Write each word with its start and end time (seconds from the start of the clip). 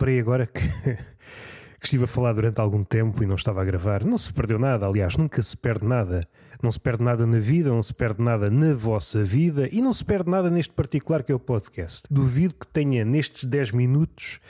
reparei 0.00 0.18
agora 0.18 0.46
que, 0.46 0.62
que 1.78 1.84
estive 1.84 2.04
a 2.04 2.06
falar 2.06 2.32
durante 2.32 2.58
algum 2.58 2.82
tempo 2.82 3.22
e 3.22 3.26
não 3.26 3.34
estava 3.34 3.60
a 3.60 3.64
gravar. 3.64 4.02
Não 4.02 4.16
se 4.16 4.32
perdeu 4.32 4.58
nada, 4.58 4.86
aliás, 4.86 5.16
nunca 5.16 5.42
se 5.42 5.54
perde 5.54 5.86
nada. 5.86 6.26
Não 6.62 6.72
se 6.72 6.80
perde 6.80 7.04
nada 7.04 7.26
na 7.26 7.38
vida, 7.38 7.68
não 7.68 7.82
se 7.82 7.92
perde 7.92 8.22
nada 8.22 8.50
na 8.50 8.72
vossa 8.74 9.22
vida 9.22 9.68
e 9.70 9.80
não 9.82 9.92
se 9.92 10.04
perde 10.04 10.30
nada 10.30 10.50
neste 10.50 10.72
particular 10.72 11.22
que 11.22 11.32
é 11.32 11.34
o 11.34 11.38
podcast. 11.38 12.02
Duvido 12.10 12.54
que 12.54 12.66
tenha 12.66 13.04
nestes 13.04 13.44
10 13.44 13.72
minutos 13.72 14.40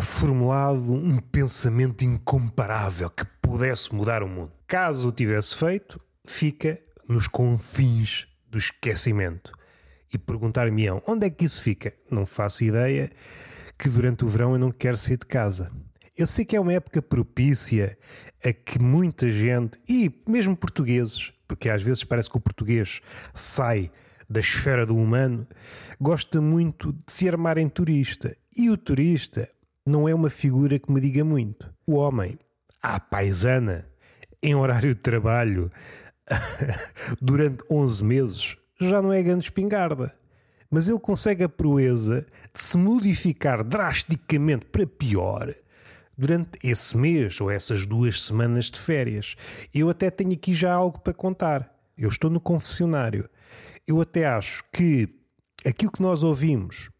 formulado 0.00 0.92
um 0.92 1.18
pensamento 1.18 2.04
incomparável 2.04 3.08
que 3.10 3.24
pudesse 3.42 3.94
mudar 3.94 4.22
o 4.22 4.28
mundo. 4.28 4.52
Caso 4.66 5.08
o 5.08 5.12
tivesse 5.12 5.54
feito, 5.54 6.00
fica 6.26 6.78
nos 7.06 7.26
confins 7.26 8.26
do 8.50 8.58
esquecimento. 8.58 9.52
E 10.12 10.18
perguntar-me-ão 10.18 11.02
onde 11.06 11.26
é 11.26 11.30
que 11.30 11.44
isso 11.44 11.62
fica? 11.62 11.92
Não 12.10 12.24
faço 12.24 12.64
ideia 12.64 13.10
que 13.78 13.88
durante 13.88 14.24
o 14.24 14.28
verão 14.28 14.52
eu 14.52 14.58
não 14.58 14.72
quero 14.72 14.96
sair 14.96 15.16
de 15.16 15.26
casa. 15.26 15.70
Eu 16.16 16.26
sei 16.26 16.44
que 16.44 16.56
é 16.56 16.60
uma 16.60 16.72
época 16.72 17.00
propícia 17.00 17.96
a 18.44 18.52
que 18.52 18.78
muita 18.80 19.30
gente, 19.30 19.78
e 19.88 20.12
mesmo 20.26 20.56
portugueses, 20.56 21.32
porque 21.46 21.68
às 21.68 21.80
vezes 21.80 22.02
parece 22.02 22.28
que 22.28 22.36
o 22.36 22.40
português 22.40 23.00
sai 23.32 23.90
da 24.28 24.40
esfera 24.40 24.84
do 24.84 24.96
humano, 24.96 25.46
gosta 26.00 26.40
muito 26.40 26.92
de 26.92 27.12
se 27.12 27.28
armar 27.28 27.56
em 27.56 27.68
turista. 27.68 28.36
E 28.56 28.68
o 28.68 28.76
turista 28.76 29.48
não 29.86 30.08
é 30.08 30.14
uma 30.14 30.28
figura 30.28 30.78
que 30.78 30.90
me 30.90 31.00
diga 31.00 31.24
muito. 31.24 31.72
O 31.86 31.94
homem, 31.94 32.36
à 32.82 32.98
paisana, 32.98 33.86
em 34.42 34.56
horário 34.56 34.94
de 34.94 35.00
trabalho, 35.00 35.70
durante 37.22 37.62
11 37.70 38.04
meses, 38.04 38.56
já 38.80 39.00
não 39.00 39.12
é 39.12 39.22
grande 39.22 39.44
espingarda 39.44 40.18
mas 40.70 40.88
ele 40.88 40.98
consegue 40.98 41.44
a 41.44 41.48
proeza 41.48 42.26
de 42.54 42.62
se 42.62 42.76
modificar 42.76 43.64
drasticamente 43.64 44.66
para 44.66 44.86
pior 44.86 45.54
durante 46.16 46.58
esse 46.62 46.96
mês 46.96 47.40
ou 47.40 47.50
essas 47.50 47.86
duas 47.86 48.22
semanas 48.22 48.66
de 48.66 48.80
férias. 48.80 49.36
Eu 49.72 49.88
até 49.88 50.10
tenho 50.10 50.32
aqui 50.32 50.52
já 50.52 50.72
algo 50.72 50.98
para 51.00 51.14
contar. 51.14 51.72
Eu 51.96 52.08
estou 52.08 52.30
no 52.30 52.40
confessionário. 52.40 53.28
Eu 53.86 54.00
até 54.00 54.26
acho 54.26 54.64
que 54.72 55.08
aquilo 55.64 55.92
que 55.92 56.02
nós 56.02 56.22
ouvimos 56.22 56.90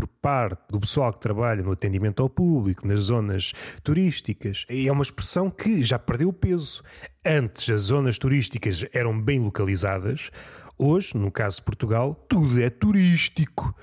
por 0.00 0.06
parte 0.06 0.62
do 0.70 0.80
pessoal 0.80 1.12
que 1.12 1.20
trabalha 1.20 1.62
no 1.62 1.72
atendimento 1.72 2.22
ao 2.22 2.30
público, 2.30 2.88
nas 2.88 3.00
zonas 3.00 3.52
turísticas, 3.82 4.64
é 4.66 4.90
uma 4.90 5.02
expressão 5.02 5.50
que 5.50 5.82
já 5.82 5.98
perdeu 5.98 6.32
peso. 6.32 6.82
Antes 7.22 7.68
as 7.68 7.82
zonas 7.82 8.16
turísticas 8.16 8.82
eram 8.94 9.20
bem 9.20 9.40
localizadas, 9.40 10.30
Hoje, 10.82 11.14
no 11.14 11.30
caso 11.30 11.56
de 11.56 11.64
Portugal, 11.64 12.14
tudo 12.26 12.58
é 12.58 12.70
turístico. 12.70 13.76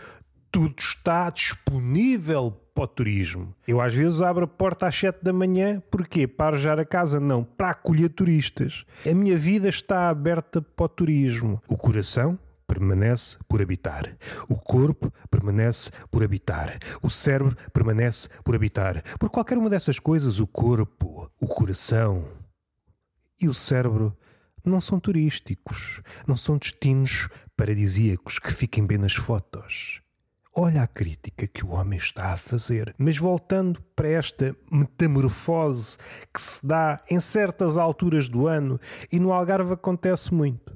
Tudo 0.51 0.73
está 0.79 1.29
disponível 1.29 2.49
para 2.73 2.85
o 2.85 2.87
turismo. 2.87 3.53
Eu 3.67 3.79
às 3.79 3.93
vezes 3.93 4.19
abro 4.19 4.45
a 4.45 4.47
porta 4.47 4.87
às 4.87 4.95
7 4.95 5.19
da 5.21 5.31
manhã, 5.31 5.79
porquê? 5.91 6.27
Para 6.27 6.55
arranjar 6.55 6.79
a 6.79 6.85
casa? 6.85 7.19
Não, 7.19 7.43
para 7.43 7.69
acolher 7.69 8.09
turistas. 8.09 8.83
A 9.05 9.13
minha 9.13 9.37
vida 9.37 9.69
está 9.69 10.09
aberta 10.09 10.59
para 10.59 10.85
o 10.85 10.89
turismo. 10.89 11.61
O 11.67 11.77
coração 11.77 12.39
permanece 12.65 13.37
por 13.47 13.61
habitar. 13.61 14.17
O 14.49 14.55
corpo 14.55 15.13
permanece 15.29 15.91
por 16.09 16.23
habitar. 16.23 16.79
O 17.03 17.11
cérebro 17.11 17.55
permanece 17.71 18.27
por 18.43 18.55
habitar. 18.55 19.03
Por 19.19 19.29
qualquer 19.29 19.59
uma 19.59 19.69
dessas 19.69 19.99
coisas, 19.99 20.39
o 20.39 20.47
corpo, 20.47 21.31
o 21.39 21.45
coração 21.45 22.25
e 23.39 23.47
o 23.47 23.53
cérebro 23.53 24.17
não 24.67 24.81
são 24.81 24.99
turísticos, 24.99 26.01
não 26.25 26.35
são 26.35 26.57
destinos 26.57 27.29
paradisíacos 27.55 28.39
que 28.39 28.53
fiquem 28.53 28.85
bem 28.85 28.97
nas 28.97 29.13
fotos. 29.13 30.01
Olha 30.59 30.81
a 30.81 30.87
crítica 30.87 31.45
que 31.45 31.63
o 31.63 31.69
homem 31.69 31.99
está 31.99 32.33
a 32.33 32.37
fazer. 32.37 32.95
Mas 32.97 33.15
voltando 33.15 33.79
para 33.95 34.09
esta 34.09 34.55
metamorfose 34.71 35.99
que 36.33 36.41
se 36.41 36.65
dá 36.65 36.99
em 37.11 37.19
certas 37.19 37.77
alturas 37.77 38.27
do 38.27 38.47
ano 38.47 38.79
e 39.11 39.19
no 39.19 39.31
Algarve 39.31 39.73
acontece 39.73 40.33
muito. 40.33 40.75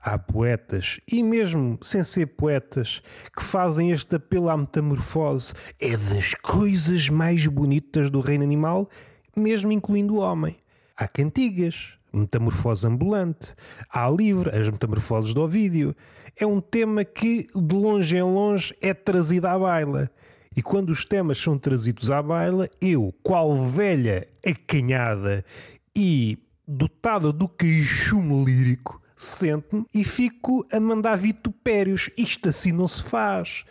Há 0.00 0.16
poetas, 0.16 0.98
e 1.06 1.22
mesmo 1.22 1.78
sem 1.82 2.02
ser 2.02 2.24
poetas, 2.28 3.02
que 3.36 3.42
fazem 3.42 3.90
este 3.90 4.16
apelo 4.16 4.48
à 4.48 4.56
metamorfose. 4.56 5.52
É 5.78 5.94
das 5.94 6.32
coisas 6.32 7.10
mais 7.10 7.46
bonitas 7.46 8.10
do 8.10 8.20
reino 8.20 8.44
animal, 8.44 8.88
mesmo 9.36 9.70
incluindo 9.70 10.14
o 10.14 10.20
homem. 10.20 10.56
Há 10.96 11.06
cantigas, 11.06 11.97
Metamorfose 12.12 12.86
ambulante, 12.86 13.54
há 13.90 14.08
livre, 14.10 14.56
as 14.56 14.68
metamorfoses 14.68 15.34
do 15.34 15.42
Ovídio. 15.42 15.94
É 16.36 16.46
um 16.46 16.60
tema 16.60 17.04
que, 17.04 17.46
de 17.54 17.74
longe 17.74 18.16
em 18.16 18.22
longe, 18.22 18.74
é 18.80 18.94
trazido 18.94 19.46
à 19.46 19.58
baila. 19.58 20.10
E 20.56 20.62
quando 20.62 20.90
os 20.90 21.04
temas 21.04 21.38
são 21.38 21.58
trazidos 21.58 22.10
à 22.10 22.22
baila, 22.22 22.68
eu, 22.80 23.14
qual 23.22 23.56
velha 23.62 24.26
acanhada 24.44 25.44
e 25.94 26.38
dotada 26.66 27.32
do 27.32 27.48
queixume 27.48 28.44
lírico, 28.44 29.00
sento-me 29.16 29.86
e 29.94 30.04
fico 30.04 30.66
a 30.72 30.78
mandar 30.78 31.16
vitupérios. 31.16 32.10
Isto 32.16 32.48
assim 32.48 32.72
não 32.72 32.88
se 32.88 33.02
faz. 33.02 33.64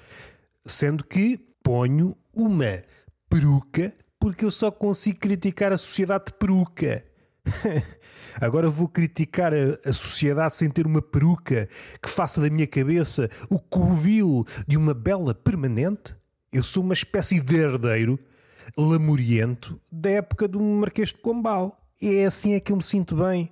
Sendo 0.65 1.03
que 1.03 1.39
ponho 1.63 2.15
uma 2.33 2.83
peruca 3.29 3.93
porque 4.19 4.43
eu 4.43 4.51
só 4.51 4.71
consigo 4.71 5.19
criticar 5.19 5.71
a 5.71 5.77
sociedade 5.77 6.25
de 6.27 6.33
peruca. 6.33 7.03
Agora 8.39 8.69
vou 8.69 8.87
criticar 8.87 9.53
a, 9.53 9.89
a, 9.89 9.93
sociedade 9.93 10.55
sem 10.55 10.69
ter 10.69 10.85
uma 10.85 11.01
peruca 11.01 11.67
que 12.01 12.09
faça 12.09 12.39
da 12.39 12.49
minha 12.49 12.67
cabeça 12.67 13.29
o 13.49 13.59
covil 13.59 14.45
de 14.67 14.77
uma 14.77 14.93
bela 14.93 15.33
permanente? 15.33 16.15
Eu 16.51 16.63
sou 16.63 16.83
uma 16.83 16.93
espécie 16.93 17.41
de 17.41 17.55
herdeiro 17.55 18.19
lamuriento 18.77 19.79
da 19.91 20.09
época 20.09 20.47
do 20.47 20.59
Marquês 20.59 21.09
de 21.09 21.15
Pombal. 21.15 21.79
E 22.01 22.15
é 22.15 22.25
assim 22.25 22.53
é 22.53 22.59
que 22.59 22.71
eu 22.71 22.77
me 22.77 22.83
sinto 22.83 23.15
bem 23.15 23.51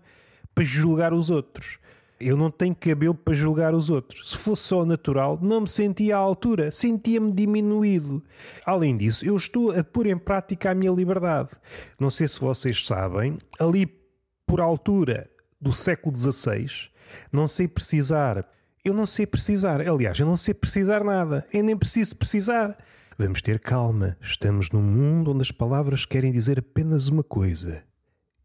para 0.53 0.63
julgar 0.63 1.13
os 1.13 1.29
outros. 1.29 1.79
Eu 2.19 2.37
não 2.37 2.49
tenho 2.49 2.75
cabelo 2.75 3.13
para 3.13 3.33
julgar 3.33 3.73
os 3.73 3.89
outros. 3.89 4.31
Se 4.31 4.37
fosse 4.37 4.63
só 4.63 4.85
natural, 4.85 5.37
não 5.41 5.61
me 5.61 5.67
sentia 5.67 6.15
à 6.15 6.19
altura, 6.19 6.71
sentia-me 6.71 7.31
diminuído. 7.31 8.23
Além 8.65 8.95
disso, 8.95 9.25
eu 9.25 9.35
estou 9.35 9.71
a 9.77 9.83
pôr 9.83 10.07
em 10.07 10.17
prática 10.17 10.71
a 10.71 10.75
minha 10.75 10.91
liberdade. 10.91 11.49
Não 11.99 12.09
sei 12.09 12.27
se 12.27 12.39
vocês 12.39 12.85
sabem, 12.85 13.37
ali 13.59 13.85
por 14.47 14.61
altura 14.61 15.29
do 15.59 15.73
século 15.73 16.15
XVI, 16.15 16.67
não 17.31 17.47
sei 17.47 17.67
precisar. 17.67 18.47
Eu 18.83 18.93
não 18.93 19.05
sei 19.05 19.25
precisar. 19.25 19.81
Aliás, 19.81 20.19
eu 20.19 20.25
não 20.25 20.37
sei 20.37 20.53
precisar 20.53 21.03
nada. 21.03 21.45
Eu 21.51 21.63
nem 21.63 21.75
preciso 21.75 22.15
precisar. 22.15 22.77
Vamos 23.17 23.41
ter 23.41 23.59
calma. 23.59 24.15
Estamos 24.21 24.69
num 24.69 24.81
mundo 24.81 25.31
onde 25.31 25.41
as 25.41 25.51
palavras 25.51 26.05
querem 26.05 26.31
dizer 26.31 26.59
apenas 26.59 27.07
uma 27.07 27.23
coisa. 27.23 27.83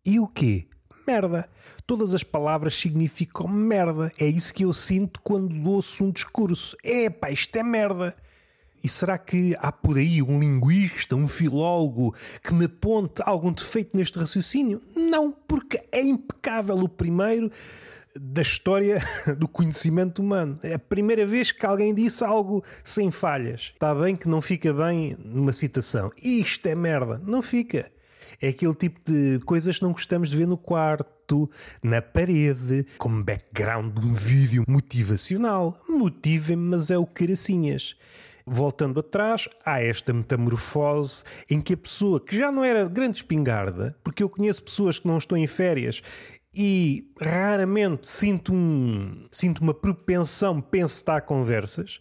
E 0.04 0.18
o 0.18 0.26
quê? 0.26 0.66
Merda. 1.10 1.48
Todas 1.88 2.14
as 2.14 2.22
palavras 2.22 2.76
significam 2.76 3.48
merda. 3.48 4.12
É 4.16 4.26
isso 4.26 4.54
que 4.54 4.64
eu 4.64 4.72
sinto 4.72 5.20
quando 5.22 5.68
ouço 5.68 6.04
um 6.04 6.10
discurso. 6.12 6.76
É 6.84 7.10
isto 7.32 7.56
é 7.56 7.64
merda. 7.64 8.14
E 8.82 8.88
será 8.88 9.18
que 9.18 9.56
há 9.58 9.72
por 9.72 9.98
aí 9.98 10.22
um 10.22 10.38
linguista, 10.38 11.16
um 11.16 11.26
filólogo 11.26 12.14
que 12.44 12.54
me 12.54 12.66
aponte 12.66 13.20
algum 13.26 13.52
defeito 13.52 13.96
neste 13.96 14.20
raciocínio? 14.20 14.80
Não, 14.96 15.32
porque 15.32 15.82
é 15.90 16.00
impecável 16.00 16.76
o 16.76 16.88
primeiro 16.88 17.50
da 18.14 18.42
história 18.42 19.02
do 19.36 19.48
conhecimento 19.48 20.22
humano. 20.22 20.60
É 20.62 20.74
a 20.74 20.78
primeira 20.78 21.26
vez 21.26 21.50
que 21.50 21.66
alguém 21.66 21.92
disse 21.92 22.24
algo 22.24 22.62
sem 22.84 23.10
falhas. 23.10 23.72
Está 23.74 23.92
bem 23.92 24.14
que 24.14 24.28
não 24.28 24.40
fica 24.40 24.72
bem 24.72 25.16
numa 25.24 25.52
citação. 25.52 26.10
Isto 26.22 26.68
é 26.68 26.76
merda. 26.76 27.20
Não 27.26 27.42
fica. 27.42 27.90
É 28.40 28.48
aquele 28.48 28.74
tipo 28.74 29.00
de 29.04 29.38
coisas 29.44 29.78
que 29.78 29.84
não 29.84 29.92
gostamos 29.92 30.30
de 30.30 30.36
ver 30.36 30.46
no 30.46 30.56
quarto, 30.56 31.50
na 31.82 32.00
parede, 32.00 32.86
como 32.98 33.22
background 33.22 33.98
de 33.98 34.06
um 34.06 34.14
vídeo 34.14 34.64
motivacional. 34.66 35.80
Motivem-me, 35.88 36.70
mas 36.70 36.90
é 36.90 36.98
o 36.98 37.06
caracinhas 37.06 37.96
voltando 38.46 38.98
atrás, 38.98 39.48
há 39.64 39.80
esta 39.80 40.12
metamorfose 40.12 41.22
em 41.48 41.60
que 41.60 41.74
a 41.74 41.76
pessoa 41.76 42.18
que 42.18 42.36
já 42.36 42.50
não 42.50 42.64
era 42.64 42.88
grande 42.88 43.18
espingarda, 43.18 43.96
porque 44.02 44.24
eu 44.24 44.28
conheço 44.28 44.64
pessoas 44.64 44.98
que 44.98 45.06
não 45.06 45.18
estão 45.18 45.38
em 45.38 45.46
férias 45.46 46.02
e 46.52 47.12
raramente 47.20 48.10
sinto, 48.10 48.52
um, 48.52 49.26
sinto 49.30 49.60
uma 49.60 49.72
propensão 49.72 50.60
penso 50.60 51.08
a 51.08 51.20
conversas. 51.20 52.00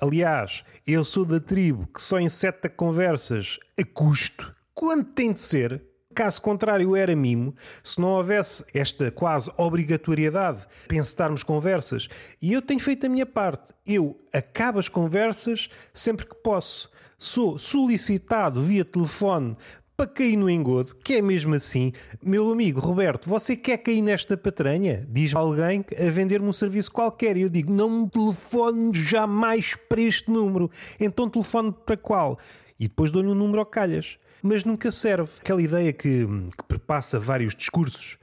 Aliás, 0.00 0.62
eu 0.86 1.04
sou 1.04 1.24
da 1.24 1.40
tribo 1.40 1.88
que 1.88 2.00
só 2.00 2.20
inseta 2.20 2.68
conversas 2.68 3.58
a 3.78 3.84
custo, 3.84 4.54
quando 4.78 5.06
tem 5.06 5.32
de 5.32 5.40
ser, 5.40 5.82
Caso 6.14 6.42
contrário, 6.42 6.96
era 6.96 7.14
mimo 7.14 7.54
se 7.82 8.00
não 8.00 8.08
houvesse 8.08 8.64
esta 8.74 9.08
quase 9.08 9.48
obrigatoriedade 9.56 10.60
de 10.60 10.88
pensarmos 10.88 11.44
conversas. 11.44 12.08
E 12.42 12.52
eu 12.52 12.60
tenho 12.60 12.80
feito 12.80 13.06
a 13.06 13.08
minha 13.08 13.26
parte. 13.26 13.72
Eu 13.86 14.18
acabo 14.32 14.80
as 14.80 14.88
conversas 14.88 15.68
sempre 15.92 16.26
que 16.26 16.34
posso. 16.34 16.90
Sou 17.18 17.56
solicitado 17.56 18.60
via 18.60 18.84
telefone 18.84 19.56
para 19.96 20.06
cair 20.06 20.36
no 20.36 20.48
engodo, 20.48 20.94
que 21.04 21.14
é 21.14 21.22
mesmo 21.22 21.54
assim. 21.54 21.92
Meu 22.22 22.50
amigo 22.50 22.80
Roberto, 22.80 23.28
você 23.28 23.54
quer 23.54 23.78
cair 23.78 24.00
nesta 24.00 24.36
patranha? 24.36 25.06
Diz 25.08 25.34
alguém 25.34 25.84
a 25.96 26.10
vender-me 26.10 26.48
um 26.48 26.52
serviço 26.52 26.90
qualquer 26.90 27.36
e 27.36 27.42
eu 27.42 27.48
digo, 27.48 27.72
não 27.72 27.90
me 27.90 28.08
telefone 28.08 28.92
jamais 28.94 29.76
para 29.88 30.00
este 30.00 30.30
número. 30.30 30.70
Então 30.98 31.28
telefone 31.28 31.72
para 31.84 31.96
qual? 31.96 32.38
E 32.78 32.88
depois 32.88 33.10
dou-lhe 33.10 33.28
um 33.28 33.34
número 33.34 33.60
ao 33.60 33.66
calhas. 33.66 34.18
Mas 34.42 34.64
nunca 34.64 34.92
serve. 34.92 35.30
Aquela 35.40 35.60
ideia 35.60 35.92
que, 35.92 36.26
que 36.56 36.64
perpassa 36.68 37.18
vários 37.18 37.54
discursos, 37.54 38.18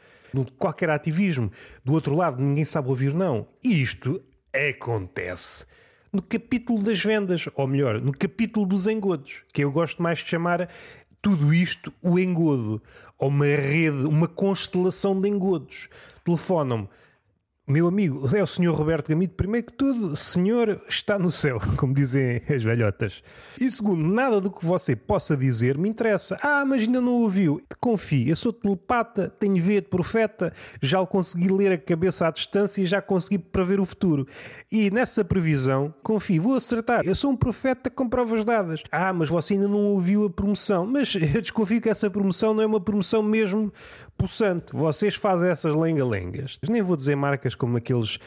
qualquer 0.58 0.90
ativismo, 0.90 1.52
do 1.84 1.94
outro 1.94 2.16
lado 2.16 2.42
ninguém 2.42 2.66
sabe 2.66 2.90
ouvir 2.90 3.14
não. 3.14 3.48
Isto 3.64 4.22
acontece 4.54 5.66
no 6.16 6.22
capítulo 6.22 6.82
das 6.82 7.04
vendas, 7.04 7.50
ou 7.56 7.68
melhor, 7.68 8.00
no 8.00 8.14
capítulo 8.14 8.66
dos 8.66 8.88
engodos, 8.88 9.42
que 9.54 9.66
eu 9.66 9.72
gosto 9.72 10.02
mais 10.02 10.20
de 10.20 10.30
chamar 10.30 10.70
tudo 11.22 11.54
isto 11.54 11.92
o 12.02 12.18
engodo, 12.18 12.82
ou 13.18 13.28
uma 13.28 13.46
rede, 13.46 14.06
uma 14.06 14.28
constelação 14.28 15.20
de 15.20 15.28
engodos. 15.28 15.90
Telefonam-me 16.24 16.88
meu 17.68 17.88
amigo, 17.88 18.30
é 18.36 18.44
o 18.44 18.48
senhor 18.48 18.76
Roberto 18.76 19.10
Gamito. 19.10 19.34
Primeiro 19.34 19.66
que 19.66 19.74
tudo, 19.74 20.16
senhor 20.16 20.84
está 20.88 21.18
no 21.18 21.32
céu, 21.32 21.60
como 21.78 21.96
dizem 21.96 22.40
as 22.48 22.62
velhotas. 22.62 23.24
E 23.60 23.72
segundo, 23.72 24.08
nada 24.08 24.40
do 24.40 24.52
que 24.52 24.64
você 24.64 24.96
possa 24.96 25.36
dizer 25.36 25.76
me 25.76 25.90
interessa. 25.90 26.38
Ah, 26.44 26.64
mas 26.64 26.84
ainda 26.84 27.02
não 27.02 27.14
ouviu. 27.14 27.60
Confie, 27.80 28.30
eu 28.30 28.36
sou 28.36 28.54
telepata, 28.54 29.34
tenho 29.40 29.60
veia 29.64 29.82
de 29.82 29.88
profeta, 29.88 30.54
já 30.80 31.02
o 31.02 31.08
consegui 31.08 31.48
ler 31.48 31.72
a 31.72 31.78
cabeça 31.78 32.28
à 32.28 32.32
distância 32.32 32.84
e 32.84 32.86
já 32.86 33.02
consegui 33.02 33.40
prever 33.40 33.80
o 33.80 33.86
futuro. 33.86 34.28
E 34.72 34.92
nessa 34.92 35.26
previsão, 35.26 35.92
confie, 36.04 36.38
vou 36.38 36.54
acertar. 36.54 37.02
Eu 37.04 37.16
sou 37.16 37.32
um 37.32 37.36
profeta 37.36 37.90
com 37.90 38.08
provas 38.08 38.46
dadas. 38.46 38.84
Ah, 38.92 39.12
mas 39.12 39.28
você 39.28 39.56
ainda 39.56 39.68
não 39.68 39.86
ouviu 39.86 40.26
a 40.26 40.30
promoção. 40.30 40.86
Mas 40.86 41.16
eu 41.34 41.42
desconfio 41.42 41.82
que 41.82 41.90
essa 41.90 42.12
promoção 42.12 42.54
não 42.54 42.62
é 42.62 42.66
uma 42.68 42.80
promoção 42.80 43.24
mesmo 43.24 43.74
possante. 44.26 44.74
Vocês 44.74 45.16
fazem 45.16 45.50
essas 45.50 45.76
lenga-lengas. 45.76 46.60
Nem 46.68 46.82
vou 46.82 46.98
dizer 46.98 47.16
marcas 47.16 47.54
como 47.54 47.78
aqueles 47.78 48.18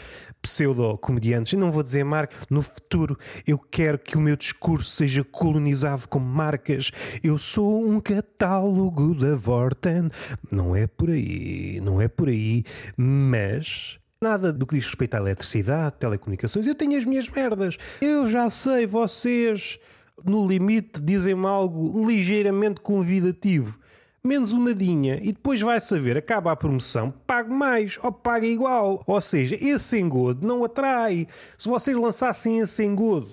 pseudo-comediantes. 0.40 1.58
Não 1.58 1.72
vou 1.72 1.82
dizer 1.82 2.04
marca. 2.04 2.36
No 2.48 2.62
futuro, 2.62 3.18
eu 3.46 3.58
quero 3.58 3.98
que 3.98 4.16
o 4.16 4.20
meu 4.20 4.36
discurso 4.36 4.90
seja 4.90 5.24
colonizado 5.24 6.08
com 6.08 6.20
marcas. 6.20 6.92
Eu 7.22 7.36
sou 7.36 7.84
um 7.84 8.00
catálogo 8.00 9.14
da 9.14 9.34
Vorten. 9.34 10.08
Não 10.50 10.74
é 10.74 10.86
por 10.86 11.10
aí, 11.10 11.80
não 11.82 12.00
é 12.00 12.06
por 12.06 12.28
aí, 12.28 12.64
mas. 12.96 13.98
Nada 14.20 14.52
do 14.52 14.66
que 14.66 14.74
diz 14.76 14.86
respeito 14.86 15.14
à 15.14 15.18
eletricidade, 15.18 15.96
telecomunicações. 15.98 16.66
Eu 16.66 16.74
tenho 16.74 16.98
as 16.98 17.04
minhas 17.04 17.28
merdas. 17.28 17.76
Eu 18.00 18.28
já 18.28 18.50
sei, 18.50 18.84
vocês, 18.84 19.78
no 20.24 20.46
limite, 20.46 21.00
dizem-me 21.00 21.46
algo 21.46 22.08
ligeiramente 22.08 22.80
convidativo 22.80 23.78
menos 24.22 24.52
um 24.52 24.62
nadinha 24.62 25.18
e 25.22 25.32
depois 25.32 25.60
vai 25.60 25.80
saber, 25.80 26.16
acaba 26.16 26.52
a 26.52 26.56
promoção, 26.56 27.10
pago 27.26 27.52
mais 27.54 27.98
ou 28.02 28.12
paga 28.12 28.46
igual. 28.46 29.02
Ou 29.06 29.20
seja, 29.20 29.56
esse 29.60 29.98
engodo 29.98 30.46
não 30.46 30.64
atrai. 30.64 31.26
Se 31.56 31.68
vocês 31.68 31.96
lançassem 31.96 32.58
esse 32.58 32.84
engodo 32.84 33.30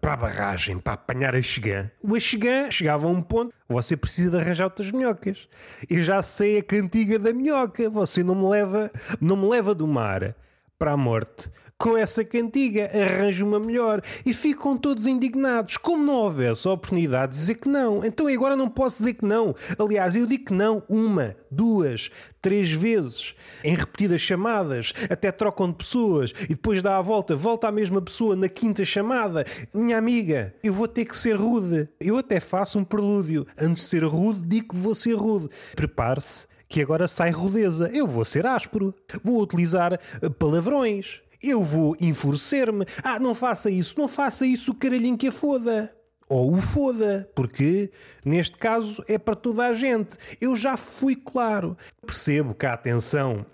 para 0.00 0.12
a 0.12 0.16
barragem, 0.16 0.78
para 0.78 0.92
apanhar 0.92 1.34
a 1.34 1.42
chegã, 1.42 1.90
o 2.02 2.14
achegã 2.14 2.70
chegava 2.70 3.06
a 3.06 3.10
um 3.10 3.22
ponto, 3.22 3.52
você 3.68 3.96
precisa 3.96 4.30
de 4.30 4.36
arranjar 4.36 4.64
outras 4.64 4.90
minhocas. 4.90 5.48
Eu 5.88 6.02
já 6.02 6.22
sei 6.22 6.58
a 6.58 6.62
cantiga 6.62 7.18
da 7.18 7.32
minhoca, 7.32 7.90
você 7.90 8.22
não 8.22 8.34
me 8.34 8.48
leva, 8.48 8.90
não 9.20 9.36
me 9.36 9.48
leva 9.48 9.74
do 9.74 9.86
mar 9.86 10.34
para 10.78 10.92
a 10.92 10.96
morte 10.96 11.50
com 11.78 11.96
essa 11.96 12.24
cantiga, 12.24 12.90
arranja 12.92 13.44
uma 13.44 13.60
melhor. 13.60 14.02
E 14.24 14.32
ficam 14.32 14.76
todos 14.76 15.06
indignados, 15.06 15.76
como 15.76 16.04
não 16.04 16.14
houvesse 16.14 16.66
a 16.66 16.72
oportunidade 16.72 17.32
de 17.32 17.38
dizer 17.38 17.54
que 17.56 17.68
não. 17.68 18.04
Então 18.04 18.26
agora 18.26 18.56
não 18.56 18.68
posso 18.68 18.98
dizer 18.98 19.14
que 19.14 19.24
não. 19.24 19.54
Aliás, 19.78 20.14
eu 20.14 20.26
digo 20.26 20.46
que 20.46 20.54
não 20.54 20.82
uma, 20.88 21.36
duas, 21.50 22.10
três 22.40 22.70
vezes, 22.70 23.34
em 23.62 23.74
repetidas 23.74 24.20
chamadas, 24.20 24.92
até 25.10 25.30
trocam 25.30 25.68
de 25.68 25.76
pessoas 25.76 26.32
e 26.44 26.48
depois 26.48 26.82
dá 26.82 26.96
a 26.96 27.02
volta, 27.02 27.34
volta 27.34 27.68
à 27.68 27.72
mesma 27.72 28.00
pessoa 28.00 28.36
na 28.36 28.48
quinta 28.48 28.84
chamada. 28.84 29.44
Minha 29.72 29.98
amiga, 29.98 30.54
eu 30.62 30.72
vou 30.72 30.88
ter 30.88 31.04
que 31.04 31.16
ser 31.16 31.36
rude. 31.36 31.88
Eu 32.00 32.16
até 32.16 32.40
faço 32.40 32.78
um 32.78 32.84
prelúdio. 32.84 33.46
Antes 33.58 33.84
de 33.84 33.90
ser 33.90 34.04
rude, 34.04 34.42
digo 34.42 34.68
que 34.68 34.76
vou 34.76 34.94
ser 34.94 35.14
rude. 35.14 35.48
Prepare-se 35.74 36.46
que 36.68 36.80
agora 36.80 37.06
sai 37.06 37.30
rudeza. 37.30 37.90
Eu 37.92 38.06
vou 38.06 38.24
ser 38.24 38.46
áspero. 38.46 38.94
Vou 39.22 39.40
utilizar 39.40 39.92
eh, 39.94 40.28
palavrões. 40.28 41.22
Eu 41.42 41.62
vou 41.62 41.96
enfurecer-me. 42.00 42.84
Ah, 43.02 43.18
não 43.18 43.34
faça 43.34 43.70
isso, 43.70 43.98
não 43.98 44.08
faça 44.08 44.46
isso, 44.46 44.74
caralhinho 44.74 45.16
que 45.16 45.28
a 45.28 45.32
foda. 45.32 45.94
Ou 46.28 46.54
o 46.54 46.60
foda, 46.60 47.30
porque 47.36 47.90
neste 48.24 48.58
caso 48.58 49.04
é 49.06 49.16
para 49.16 49.36
toda 49.36 49.64
a 49.64 49.74
gente. 49.74 50.16
Eu 50.40 50.56
já 50.56 50.76
fui 50.76 51.14
claro. 51.14 51.76
Percebo 52.04 52.52
que 52.52 52.66
a 52.66 52.72
atenção 52.72 53.46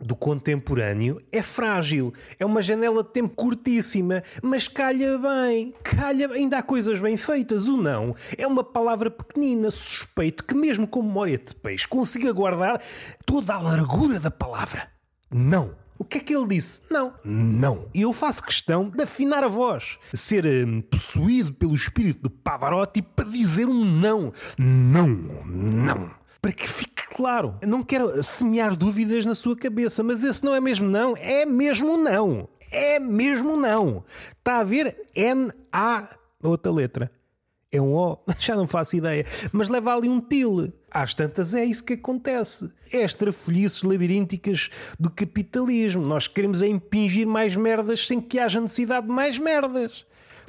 do 0.00 0.16
contemporâneo 0.16 1.20
é 1.30 1.42
frágil, 1.42 2.12
é 2.38 2.46
uma 2.46 2.62
janela 2.62 3.02
de 3.02 3.10
tempo 3.10 3.34
curtíssima, 3.34 4.22
mas 4.42 4.66
calha 4.66 5.18
bem, 5.18 5.74
calha, 5.82 6.30
ainda 6.32 6.58
há 6.58 6.62
coisas 6.62 6.98
bem 7.00 7.16
feitas. 7.16 7.68
O 7.68 7.76
não 7.76 8.14
é 8.38 8.46
uma 8.46 8.64
palavra 8.64 9.10
pequenina, 9.10 9.70
suspeito 9.70 10.44
que, 10.44 10.54
mesmo 10.54 10.86
com 10.86 11.02
memória 11.02 11.36
de 11.36 11.54
peixe, 11.54 11.86
consiga 11.86 12.32
guardar 12.32 12.80
toda 13.26 13.54
a 13.54 13.60
largura 13.60 14.18
da 14.18 14.30
palavra. 14.30 14.88
Não. 15.30 15.79
O 16.00 16.04
que 16.04 16.16
é 16.16 16.20
que 16.22 16.34
ele 16.34 16.48
disse? 16.48 16.80
Não. 16.90 17.12
Não. 17.22 17.86
E 17.92 18.00
eu 18.00 18.12
faço 18.14 18.42
questão 18.42 18.88
de 18.88 19.02
afinar 19.04 19.44
a 19.44 19.48
voz, 19.48 19.98
ser 20.14 20.46
hum, 20.46 20.80
possuído 20.80 21.52
pelo 21.52 21.74
espírito 21.74 22.22
de 22.22 22.34
Pavarotti 22.36 23.02
para 23.02 23.28
dizer 23.28 23.68
um 23.68 23.84
não. 23.84 24.32
Não. 24.56 25.06
Não. 25.06 26.10
Para 26.40 26.52
que 26.52 26.66
fique 26.66 27.06
claro. 27.14 27.54
Não 27.66 27.82
quero 27.82 28.22
semear 28.22 28.74
dúvidas 28.74 29.26
na 29.26 29.34
sua 29.34 29.54
cabeça, 29.54 30.02
mas 30.02 30.24
esse 30.24 30.42
não 30.42 30.54
é 30.54 30.60
mesmo 30.60 30.88
não. 30.88 31.14
É 31.18 31.44
mesmo 31.44 31.98
não. 31.98 32.48
É 32.70 32.98
mesmo 32.98 33.58
não. 33.58 34.02
Está 34.38 34.60
a 34.60 34.64
ver 34.64 34.96
N-A, 35.14 36.08
outra 36.42 36.72
letra. 36.72 37.12
É 37.72 37.80
um 37.80 37.94
O, 37.94 38.18
já 38.38 38.56
não 38.56 38.66
faço 38.66 38.96
ideia. 38.96 39.24
Mas 39.52 39.68
leva 39.68 39.94
ali 39.94 40.08
um 40.08 40.20
til. 40.20 40.72
Às 40.90 41.14
tantas 41.14 41.54
é 41.54 41.64
isso 41.64 41.84
que 41.84 41.92
acontece. 41.92 42.70
É 42.92 43.04
as 43.04 43.14
trafolhices 43.14 43.82
labirínticas 43.82 44.70
do 44.98 45.08
capitalismo. 45.08 46.02
Nós 46.02 46.26
queremos 46.26 46.62
é 46.62 46.66
impingir 46.66 47.26
mais 47.26 47.54
merdas 47.54 48.06
sem 48.06 48.20
que 48.20 48.40
haja 48.40 48.60
necessidade 48.60 49.06
de 49.06 49.12
mais 49.12 49.38
merdas. 49.38 50.04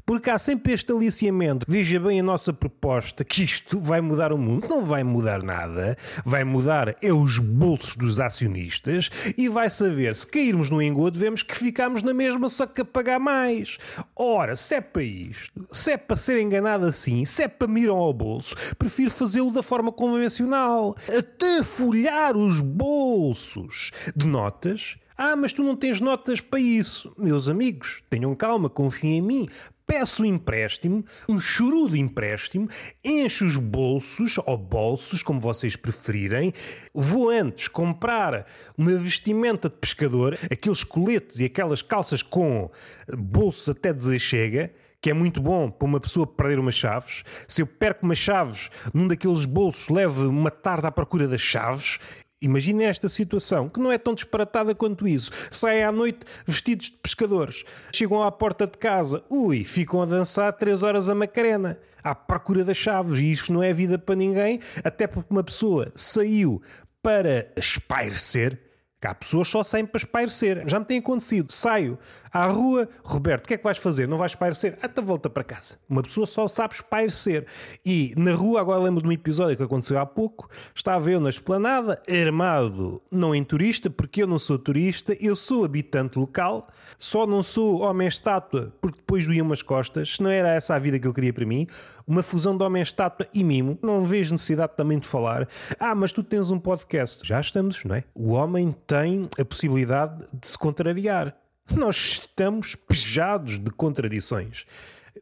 Porque 0.05 0.29
há 0.29 0.37
sempre 0.37 0.73
este 0.73 0.91
aliciamento. 0.91 1.65
Veja 1.67 1.99
bem 1.99 2.19
a 2.19 2.23
nossa 2.23 2.53
proposta, 2.53 3.23
que 3.23 3.43
isto 3.43 3.79
vai 3.79 4.01
mudar 4.01 4.33
o 4.33 4.37
mundo. 4.37 4.67
Não 4.69 4.85
vai 4.85 5.03
mudar 5.03 5.43
nada. 5.43 5.97
Vai 6.25 6.43
mudar 6.43 6.95
é 7.01 7.13
os 7.13 7.39
bolsos 7.39 7.95
dos 7.95 8.19
acionistas 8.19 9.09
e 9.37 9.47
vai 9.47 9.69
saber 9.69 10.15
se 10.15 10.27
cairmos 10.27 10.69
no 10.69 10.81
engodo, 10.81 11.19
vemos 11.19 11.43
que 11.43 11.55
ficamos 11.55 12.03
na 12.03 12.13
mesma, 12.13 12.49
só 12.49 12.65
que 12.65 12.81
a 12.81 12.85
pagar 12.85 13.19
mais. 13.19 13.77
Ora, 14.15 14.55
se 14.55 14.75
é 14.75 14.81
para 14.81 15.03
isto, 15.03 15.67
se 15.71 15.91
é 15.91 15.97
para 15.97 16.17
ser 16.17 16.39
enganado 16.39 16.85
assim, 16.85 17.25
se 17.25 17.43
é 17.43 17.47
para 17.47 17.71
ir 17.79 17.89
ao 17.89 18.13
bolso, 18.13 18.55
prefiro 18.77 19.11
fazê-lo 19.11 19.51
da 19.51 19.63
forma 19.63 19.91
convencional. 19.91 20.95
Até 21.07 21.63
folhar 21.63 22.35
os 22.35 22.59
bolsos 22.59 23.91
de 24.15 24.25
notas 24.25 24.97
ah, 25.23 25.35
mas 25.35 25.53
tu 25.53 25.61
não 25.61 25.75
tens 25.75 26.01
notas 26.01 26.41
para 26.41 26.59
isso. 26.59 27.13
Meus 27.15 27.47
amigos, 27.47 28.01
tenham 28.09 28.33
calma, 28.33 28.67
confiem 28.67 29.17
em 29.17 29.21
mim 29.21 29.49
peço 29.91 30.23
um 30.23 30.25
empréstimo, 30.25 31.03
um 31.27 31.37
chorudo 31.37 31.97
empréstimo, 31.97 32.69
encho 33.03 33.45
os 33.45 33.57
bolsos, 33.57 34.37
ou 34.45 34.57
bolsos, 34.57 35.21
como 35.21 35.37
vocês 35.37 35.75
preferirem, 35.75 36.53
vou 36.93 37.29
antes 37.29 37.67
comprar 37.67 38.47
uma 38.77 38.97
vestimenta 38.97 39.67
de 39.67 39.75
pescador, 39.75 40.39
aqueles 40.49 40.85
coletes 40.85 41.41
e 41.41 41.43
aquelas 41.43 41.81
calças 41.81 42.23
com 42.23 42.71
bolsos 43.13 43.67
até 43.67 43.91
dizer 43.91 44.17
chega, 44.17 44.71
que 45.01 45.09
é 45.09 45.13
muito 45.13 45.41
bom 45.41 45.69
para 45.69 45.85
uma 45.85 45.99
pessoa 45.99 46.25
perder 46.25 46.57
umas 46.57 46.75
chaves. 46.75 47.25
Se 47.45 47.61
eu 47.61 47.67
perco 47.67 48.05
umas 48.05 48.17
chaves 48.17 48.69
num 48.93 49.09
daqueles 49.09 49.43
bolsos, 49.43 49.89
levo 49.89 50.29
uma 50.29 50.51
tarde 50.51 50.87
à 50.87 50.91
procura 50.91 51.27
das 51.27 51.41
chaves 51.41 51.99
Imaginem 52.43 52.87
esta 52.87 53.07
situação, 53.07 53.69
que 53.69 53.79
não 53.79 53.91
é 53.91 53.99
tão 53.99 54.15
disparatada 54.15 54.73
quanto 54.73 55.07
isso. 55.07 55.29
Saem 55.51 55.83
à 55.83 55.91
noite 55.91 56.25
vestidos 56.47 56.87
de 56.87 56.97
pescadores. 56.97 57.63
Chegam 57.93 58.23
à 58.23 58.31
porta 58.31 58.65
de 58.65 58.79
casa. 58.79 59.23
Ui, 59.29 59.63
ficam 59.63 60.01
a 60.01 60.07
dançar 60.07 60.51
três 60.53 60.81
horas 60.81 61.07
a 61.07 61.13
Macarena. 61.13 61.77
À 62.03 62.15
procura 62.15 62.65
das 62.65 62.77
chaves. 62.77 63.19
E 63.19 63.31
isto 63.31 63.53
não 63.53 63.61
é 63.61 63.71
vida 63.71 63.99
para 63.99 64.15
ninguém, 64.15 64.59
até 64.83 65.05
porque 65.05 65.31
uma 65.31 65.43
pessoa 65.43 65.91
saiu 65.93 66.59
para 67.03 67.51
espairecer, 67.55 68.59
Que 69.01 69.07
há 69.07 69.15
pessoas 69.15 69.47
só 69.47 69.63
saem 69.63 69.85
para 69.85 69.97
espairecer. 69.97 70.63
Já 70.67 70.79
me 70.79 70.85
tem 70.85 70.99
acontecido. 70.99 71.51
Saio 71.51 71.97
à 72.31 72.45
rua, 72.45 72.87
Roberto, 73.03 73.45
o 73.45 73.47
que 73.47 73.55
é 73.55 73.57
que 73.57 73.63
vais 73.63 73.77
fazer? 73.77 74.07
Não 74.07 74.17
vais 74.17 74.31
espairecer? 74.31 74.77
Até 74.81 75.01
volta 75.01 75.29
para 75.29 75.43
casa. 75.43 75.77
Uma 75.89 76.03
pessoa 76.03 76.27
só 76.27 76.47
sabe 76.47 76.75
espairecer. 76.75 77.45
E 77.83 78.13
na 78.15 78.31
rua, 78.33 78.61
agora 78.61 78.79
lembro 78.79 79.01
de 79.01 79.07
um 79.07 79.11
episódio 79.11 79.57
que 79.57 79.63
aconteceu 79.63 79.97
há 79.97 80.05
pouco, 80.05 80.49
estava 80.73 81.09
eu 81.09 81.19
na 81.19 81.29
esplanada, 81.29 82.01
armado, 82.07 83.01
não 83.11 83.33
em 83.33 83.43
turista, 83.43 83.89
porque 83.89 84.23
eu 84.23 84.27
não 84.27 84.39
sou 84.39 84.57
turista, 84.57 85.17
eu 85.19 85.35
sou 85.35 85.65
habitante 85.65 86.17
local, 86.17 86.67
só 86.97 87.25
não 87.25 87.41
sou 87.43 87.81
homem-estátua, 87.81 88.71
porque 88.79 88.99
depois 88.99 89.25
doía 89.25 89.43
umas 89.43 89.61
costas, 89.61 90.15
se 90.15 90.23
não 90.23 90.29
era 90.29 90.49
essa 90.53 90.75
a 90.75 90.79
vida 90.79 90.99
que 90.99 91.07
eu 91.07 91.13
queria 91.13 91.33
para 91.33 91.45
mim, 91.45 91.67
uma 92.07 92.23
fusão 92.23 92.55
de 92.55 92.63
homem-estátua 92.63 93.27
e 93.33 93.43
mimo, 93.43 93.77
não 93.81 94.05
vejo 94.05 94.31
necessidade 94.31 94.73
também 94.75 94.99
de 94.99 95.07
falar. 95.07 95.47
Ah, 95.79 95.95
mas 95.95 96.11
tu 96.11 96.23
tens 96.23 96.51
um 96.51 96.59
podcast. 96.59 97.27
Já 97.27 97.39
estamos, 97.39 97.83
não 97.83 97.95
é? 97.95 98.03
O 98.13 98.31
homem 98.31 98.71
tem 98.91 99.29
a 99.39 99.45
possibilidade 99.45 100.25
de 100.33 100.45
se 100.45 100.57
contrariar. 100.57 101.33
Nós 101.73 101.95
estamos 101.95 102.75
pejados 102.75 103.57
de 103.57 103.71
contradições. 103.71 104.65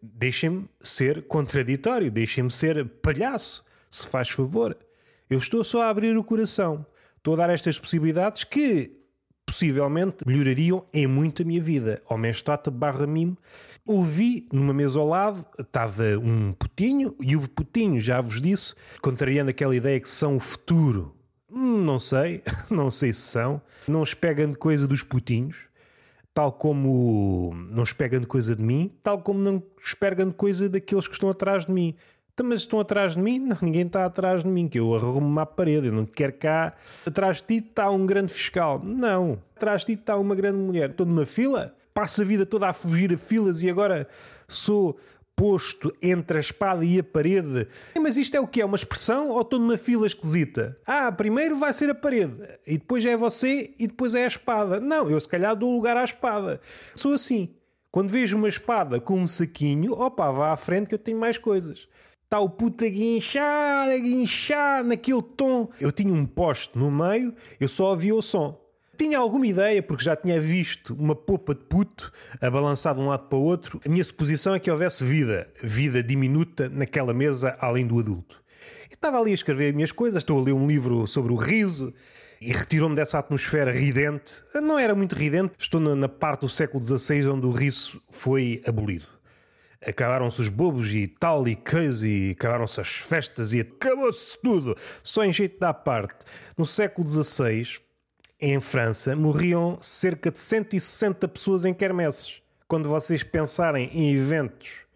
Deixem-me 0.02 0.68
ser 0.82 1.28
contraditório, 1.28 2.10
deixem-me 2.10 2.50
ser 2.50 2.84
palhaço, 3.04 3.64
se 3.88 4.08
faz 4.08 4.32
favor. 4.32 4.76
Eu 5.30 5.38
estou 5.38 5.64
só 5.64 5.84
a 5.84 5.90
abrir 5.90 6.18
o 6.18 6.24
coração. 6.24 6.84
Estou 7.16 7.36
a 7.36 7.38
dar 7.38 7.52
estas 7.52 7.78
possibilidades 7.78 8.44
que 8.44 8.92
possivelmente 9.46 10.26
melhorariam 10.26 10.84
em 10.92 11.06
muito 11.06 11.44
a 11.44 11.46
minha 11.46 11.62
vida. 11.62 12.02
Homem 12.10 12.32
estátua 12.32 12.74
barra 12.74 13.06
mimo. 13.06 13.38
Ouvi 13.86 14.48
numa 14.52 14.74
mesa 14.74 15.00
ao 15.00 15.08
lado, 15.08 15.46
estava 15.60 16.18
um 16.18 16.54
putinho, 16.54 17.16
e 17.22 17.36
o 17.36 17.48
putinho, 17.48 18.02
já 18.02 18.20
vos 18.20 18.42
disse, 18.42 18.74
contrariando 19.00 19.52
aquela 19.52 19.76
ideia 19.76 20.00
que 20.00 20.10
são 20.10 20.38
o 20.38 20.40
futuro. 20.40 21.19
Não 21.50 21.98
sei, 21.98 22.44
não 22.70 22.92
sei 22.92 23.12
se 23.14 23.22
são. 23.22 23.62
Não 23.88 24.02
os 24.02 24.14
pegam 24.14 24.50
de 24.50 24.58
coisa 24.58 24.88
dos 24.88 25.04
putinhos, 25.04 25.58
tal 26.34 26.52
como 26.52 27.54
não 27.70 27.84
os 27.84 27.94
pegam 27.94 28.20
de 28.20 28.28
coisa 28.28 28.56
de 28.56 28.62
mim, 28.62 28.92
tal 29.02 29.22
como 29.22 29.40
não 29.40 29.64
os 29.84 29.94
pegam 29.94 30.28
de 30.28 30.36
coisa 30.36 30.70
daqueles 30.70 31.08
que 31.08 31.14
estão 31.14 31.30
atrás 31.30 31.66
de 31.66 31.72
mim. 31.72 31.96
Então, 32.34 32.48
mas 32.48 32.62
estão 32.62 32.80
atrás 32.80 33.16
de 33.16 33.22
mim? 33.22 33.38
Não, 33.44 33.58
ninguém 33.62 33.86
está 33.86 34.06
atrás 34.06 34.44
de 34.44 34.50
mim, 34.50 34.70
que 34.70 34.80
eu 34.80 34.96
arrumo-me 34.96 35.42
à 35.42 35.46
parede, 35.46 35.88
eu 35.88 35.94
não 35.94 36.06
quero 36.06 36.32
cá. 36.32 36.74
Atrás 37.06 37.38
de 37.38 37.44
ti 37.44 37.68
está 37.68 37.90
um 37.90 38.06
grande 38.06 38.32
fiscal. 38.32 38.80
Não. 38.82 39.42
Atrás 39.58 39.82
de 39.82 39.88
ti 39.88 40.00
está 40.00 40.16
uma 40.16 40.34
grande 40.34 40.58
mulher. 40.58 40.92
Estou 40.92 41.06
numa 41.06 41.26
fila, 41.26 41.76
passo 41.94 42.22
a 42.22 42.26
vida 42.26 42.46
toda 42.46 42.70
a 42.70 42.72
fugir 42.72 43.14
a 43.14 43.18
filas 43.18 43.62
e 43.62 43.70
agora 43.70 44.08
sou 44.48 44.98
posto 45.40 45.94
entre 46.02 46.36
a 46.36 46.42
espada 46.42 46.84
e 46.84 47.00
a 47.00 47.04
parede. 47.04 47.66
Mas 47.98 48.18
isto 48.18 48.36
é 48.36 48.42
o 48.42 48.48
que? 48.48 48.60
É 48.60 48.66
uma 48.66 48.76
expressão 48.76 49.30
ou 49.30 49.40
estou 49.40 49.58
numa 49.58 49.78
fila 49.78 50.06
esquisita? 50.06 50.78
Ah, 50.86 51.10
primeiro 51.10 51.56
vai 51.56 51.72
ser 51.72 51.90
a 51.90 51.96
parede, 51.96 52.44
e 52.68 52.78
depois 52.78 53.06
é 53.06 53.16
você, 53.16 53.74
e 53.80 53.88
depois 53.88 54.14
é 54.14 54.26
a 54.26 54.28
espada. 54.28 54.82
Não, 54.82 55.10
eu 55.10 55.18
se 55.18 55.30
calhar 55.30 55.56
dou 55.56 55.74
lugar 55.74 55.96
à 55.96 56.04
espada. 56.04 56.60
Sou 56.94 57.14
assim. 57.14 57.56
Quando 57.90 58.10
vejo 58.10 58.36
uma 58.36 58.50
espada 58.50 59.00
com 59.00 59.16
um 59.16 59.26
saquinho, 59.26 59.94
opa, 59.94 60.30
vá 60.30 60.52
à 60.52 60.58
frente 60.58 60.90
que 60.90 60.96
eu 60.96 61.00
tenho 61.00 61.18
mais 61.18 61.38
coisas. 61.38 61.88
Está 62.26 62.40
o 62.40 62.50
puto 62.50 62.84
a 62.84 62.90
guinchar, 62.90 63.90
a 63.90 63.98
guinchar 63.98 64.84
naquele 64.84 65.24
tom. 65.24 65.70
Eu 65.80 65.92
tinha 65.92 66.14
um 66.14 66.26
poste 66.26 66.78
no 66.78 66.92
meio, 66.92 67.34
eu 67.60 67.70
só 67.70 67.92
ouvia 67.92 68.14
o 68.14 68.22
som. 68.22 68.60
Tinha 69.00 69.18
alguma 69.18 69.48
ideia, 69.48 69.82
porque 69.82 70.04
já 70.04 70.14
tinha 70.14 70.42
visto 70.42 70.94
uma 70.94 71.16
popa 71.16 71.56
de 71.56 71.62
puto 71.62 72.12
a 72.42 72.52
balançar 72.52 72.94
de 72.94 73.00
um 73.00 73.08
lado 73.08 73.30
para 73.30 73.38
o 73.38 73.42
outro. 73.42 73.80
A 73.86 73.88
minha 73.88 74.04
suposição 74.04 74.54
é 74.54 74.60
que 74.60 74.70
houvesse 74.70 75.06
vida, 75.06 75.50
vida 75.64 76.04
diminuta 76.04 76.68
naquela 76.68 77.14
mesa 77.14 77.56
além 77.62 77.88
do 77.88 77.98
adulto. 77.98 78.44
Eu 78.92 78.96
estava 78.96 79.18
ali 79.18 79.32
a 79.32 79.34
escrever 79.34 79.70
as 79.70 79.74
minhas 79.74 79.94
coisas, 79.94 80.22
estou 80.22 80.38
a 80.38 80.44
ler 80.44 80.52
um 80.52 80.68
livro 80.68 81.08
sobre 81.08 81.32
o 81.32 81.38
riso 81.38 81.94
e 82.42 82.52
retirou-me 82.52 82.94
dessa 82.94 83.18
atmosfera 83.18 83.72
ridente. 83.72 84.44
Não 84.54 84.78
era 84.78 84.94
muito 84.94 85.16
ridente, 85.16 85.54
estou 85.58 85.80
na 85.80 86.10
parte 86.10 86.42
do 86.42 86.50
século 86.50 86.84
XVI 86.84 87.26
onde 87.30 87.46
o 87.46 87.52
riso 87.52 88.02
foi 88.10 88.62
abolido 88.68 89.08
acabaram-se 89.82 90.42
os 90.42 90.50
bobos 90.50 90.94
e 90.94 91.08
tal 91.08 91.48
e 91.48 91.56
coisa, 91.56 92.06
e 92.06 92.32
acabaram-se 92.32 92.82
as 92.82 92.90
festas 92.90 93.54
e 93.54 93.62
acabou-se 93.62 94.38
tudo. 94.42 94.76
Só 95.02 95.24
em 95.24 95.32
jeito 95.32 95.58
da 95.58 95.74
parte. 95.74 96.26
No 96.58 96.66
século 96.66 97.08
XVI, 97.08 97.80
em 98.40 98.60
França, 98.60 99.16
morriam 99.16 99.78
cerca 99.82 100.32
de 100.32 100.40
160 100.40 101.28
pessoas 101.28 101.66
em 101.66 101.74
quermesses. 101.74 102.42
Quando 102.68 102.88
vocês 102.88 103.24
pensarem 103.24 103.90
em 103.94 104.14
eventos 104.14 104.89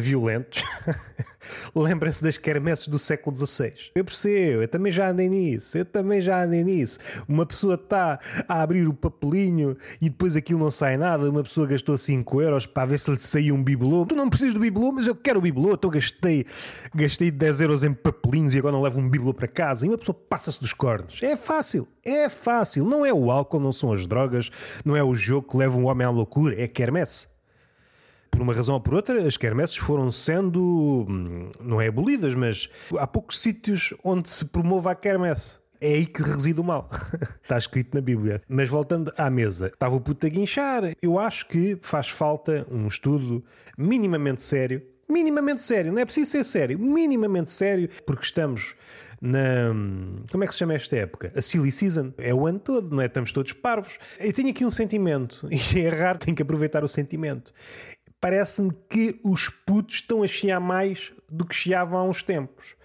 violentos, 0.00 0.62
lembrem-se 1.74 2.22
das 2.22 2.38
quermesses 2.38 2.88
do 2.88 2.98
século 2.98 3.36
XVI. 3.36 3.72
Eu 3.94 4.04
percebo, 4.04 4.62
eu 4.62 4.68
também 4.68 4.92
já 4.92 5.10
andei 5.10 5.28
nisso, 5.28 5.76
eu 5.76 5.84
também 5.84 6.20
já 6.20 6.42
andei 6.42 6.64
nisso. 6.64 6.98
Uma 7.28 7.44
pessoa 7.44 7.74
está 7.74 8.18
a 8.48 8.62
abrir 8.62 8.88
o 8.88 8.94
papelinho 8.94 9.76
e 10.00 10.08
depois 10.08 10.36
aquilo 10.36 10.58
não 10.58 10.70
sai 10.70 10.96
nada, 10.96 11.28
uma 11.28 11.42
pessoa 11.42 11.66
gastou 11.66 11.96
5 11.96 12.40
euros 12.40 12.66
para 12.66 12.86
ver 12.86 12.98
se 12.98 13.10
lhe 13.10 13.18
saiu 13.18 13.54
um 13.54 13.62
bibelô. 13.62 14.06
Tu 14.06 14.14
não 14.14 14.28
precisas 14.28 14.54
do 14.54 14.60
bibelô, 14.60 14.92
mas 14.92 15.06
eu 15.06 15.14
quero 15.14 15.38
o 15.38 15.42
bibelô, 15.42 15.74
então 15.74 15.90
gastei, 15.90 16.46
gastei 16.94 17.30
10 17.30 17.60
euros 17.60 17.84
em 17.84 17.92
papelinhos 17.92 18.54
e 18.54 18.58
agora 18.58 18.72
não 18.72 18.82
levo 18.82 19.00
um 19.00 19.08
bibelô 19.08 19.34
para 19.34 19.48
casa. 19.48 19.84
E 19.84 19.88
uma 19.88 19.98
pessoa 19.98 20.14
passa-se 20.14 20.60
dos 20.60 20.72
cornos. 20.72 21.20
É 21.22 21.36
fácil, 21.36 21.86
é 22.04 22.28
fácil. 22.28 22.84
Não 22.84 23.04
é 23.04 23.12
o 23.12 23.30
álcool, 23.30 23.60
não 23.60 23.72
são 23.72 23.92
as 23.92 24.06
drogas, 24.06 24.50
não 24.84 24.96
é 24.96 25.02
o 25.02 25.14
jogo 25.14 25.48
que 25.48 25.56
leva 25.56 25.76
um 25.78 25.86
homem 25.86 26.06
à 26.06 26.10
loucura, 26.10 26.60
é 26.60 26.66
quermesse 26.66 27.31
por 28.32 28.40
uma 28.40 28.54
razão 28.54 28.74
ou 28.74 28.80
por 28.80 28.94
outra, 28.94 29.22
as 29.28 29.36
quermesses 29.36 29.76
foram 29.76 30.10
sendo, 30.10 31.06
hum, 31.08 31.50
não 31.60 31.80
é 31.80 31.86
abolidas, 31.86 32.34
mas 32.34 32.68
há 32.98 33.06
poucos 33.06 33.38
sítios 33.38 33.94
onde 34.02 34.28
se 34.28 34.46
promove 34.46 34.88
a 34.88 34.94
quermesse. 34.94 35.60
É 35.80 35.94
aí 35.94 36.06
que 36.06 36.22
reside 36.22 36.60
o 36.60 36.64
mal. 36.64 36.88
Está 37.42 37.58
escrito 37.58 37.94
na 37.94 38.00
Bíblia. 38.00 38.40
Mas 38.48 38.68
voltando 38.68 39.12
à 39.16 39.28
mesa, 39.28 39.66
estava 39.66 39.94
o 39.96 40.00
puto 40.00 40.26
a 40.26 40.30
guinchar. 40.30 40.92
Eu 41.02 41.18
acho 41.18 41.46
que 41.48 41.76
faz 41.82 42.08
falta 42.08 42.66
um 42.70 42.86
estudo 42.86 43.44
minimamente 43.76 44.40
sério. 44.40 44.82
Minimamente 45.08 45.60
sério, 45.60 45.92
não 45.92 46.00
é 46.00 46.04
preciso 46.06 46.30
ser 46.30 46.44
sério, 46.44 46.78
minimamente 46.78 47.52
sério, 47.52 47.88
porque 48.06 48.22
estamos 48.22 48.74
na. 49.20 49.74
Como 50.30 50.42
é 50.42 50.46
que 50.46 50.54
se 50.54 50.60
chama 50.60 50.72
esta 50.72 50.96
época? 50.96 51.32
A 51.36 51.42
Silly 51.42 51.70
Season. 51.70 52.14
É 52.16 52.32
o 52.32 52.46
ano 52.46 52.60
todo, 52.60 52.94
não 52.94 53.02
é? 53.02 53.06
Estamos 53.06 53.30
todos 53.30 53.52
parvos. 53.52 53.98
Eu 54.18 54.32
tenho 54.32 54.48
aqui 54.48 54.64
um 54.64 54.70
sentimento, 54.70 55.46
e 55.50 55.80
é 55.80 55.88
raro, 55.88 56.18
tenho 56.18 56.34
que 56.34 56.42
aproveitar 56.42 56.82
o 56.82 56.88
sentimento 56.88 57.52
parece-me 58.22 58.72
que 58.88 59.18
os 59.24 59.48
putos 59.48 59.96
estão 59.96 60.22
a 60.22 60.28
chiar 60.28 60.60
mais 60.60 61.12
do 61.28 61.44
que 61.44 61.56
chiavam 61.56 61.98
há 61.98 62.04
uns 62.04 62.22
tempos. 62.22 62.76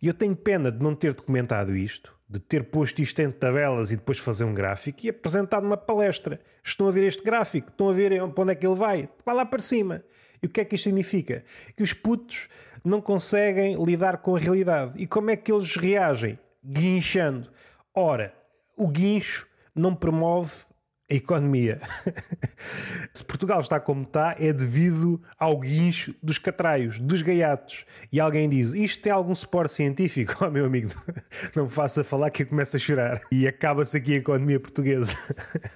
E 0.00 0.06
eu 0.06 0.14
tenho 0.14 0.34
pena 0.34 0.72
de 0.72 0.82
não 0.82 0.94
ter 0.94 1.12
documentado 1.12 1.76
isto, 1.76 2.16
de 2.26 2.40
ter 2.40 2.64
posto 2.64 3.02
isto 3.02 3.20
em 3.20 3.30
tabelas 3.30 3.92
e 3.92 3.96
depois 3.96 4.18
fazer 4.18 4.44
um 4.44 4.54
gráfico 4.54 5.00
e 5.04 5.10
apresentado 5.10 5.66
uma 5.66 5.76
palestra. 5.76 6.40
Estão 6.64 6.88
a 6.88 6.90
ver 6.90 7.06
este 7.06 7.22
gráfico? 7.22 7.68
Estão 7.68 7.90
a 7.90 7.92
ver 7.92 8.12
para 8.30 8.42
onde 8.42 8.52
é 8.52 8.54
que 8.54 8.66
ele 8.66 8.76
vai? 8.76 9.10
Vai 9.26 9.34
lá 9.34 9.44
para 9.44 9.60
cima. 9.60 10.02
E 10.42 10.46
o 10.46 10.48
que 10.48 10.62
é 10.62 10.64
que 10.64 10.74
isto 10.74 10.84
significa? 10.84 11.44
Que 11.76 11.82
os 11.82 11.92
putos 11.92 12.48
não 12.82 13.02
conseguem 13.02 13.76
lidar 13.84 14.16
com 14.18 14.36
a 14.36 14.38
realidade. 14.38 14.92
E 14.96 15.06
como 15.06 15.28
é 15.28 15.36
que 15.36 15.52
eles 15.52 15.76
reagem? 15.76 16.38
Guinchando. 16.64 17.50
Ora, 17.94 18.32
o 18.74 18.88
guincho 18.88 19.46
não 19.74 19.94
promove 19.94 20.64
a 21.10 21.14
economia. 21.14 21.80
Se 23.12 23.24
Portugal 23.24 23.60
está 23.60 23.80
como 23.80 24.02
está, 24.02 24.36
é 24.38 24.52
devido 24.52 25.20
ao 25.38 25.58
guincho 25.58 26.14
dos 26.22 26.38
catraios, 26.38 26.98
dos 26.98 27.22
gaiatos. 27.22 27.86
E 28.12 28.20
alguém 28.20 28.48
diz: 28.48 28.74
Isto 28.74 29.02
tem 29.02 29.12
algum 29.12 29.34
suporte 29.34 29.74
científico? 29.74 30.36
Oh, 30.48 30.50
meu 30.50 30.66
amigo, 30.66 30.90
não 31.54 31.68
faça 31.68 32.04
falar 32.04 32.30
que 32.30 32.42
eu 32.44 32.46
começo 32.46 32.76
a 32.76 32.80
chorar. 32.80 33.20
E 33.30 33.46
acaba-se 33.46 33.96
aqui 33.96 34.14
a 34.14 34.16
economia 34.16 34.58
portuguesa. 34.60 35.16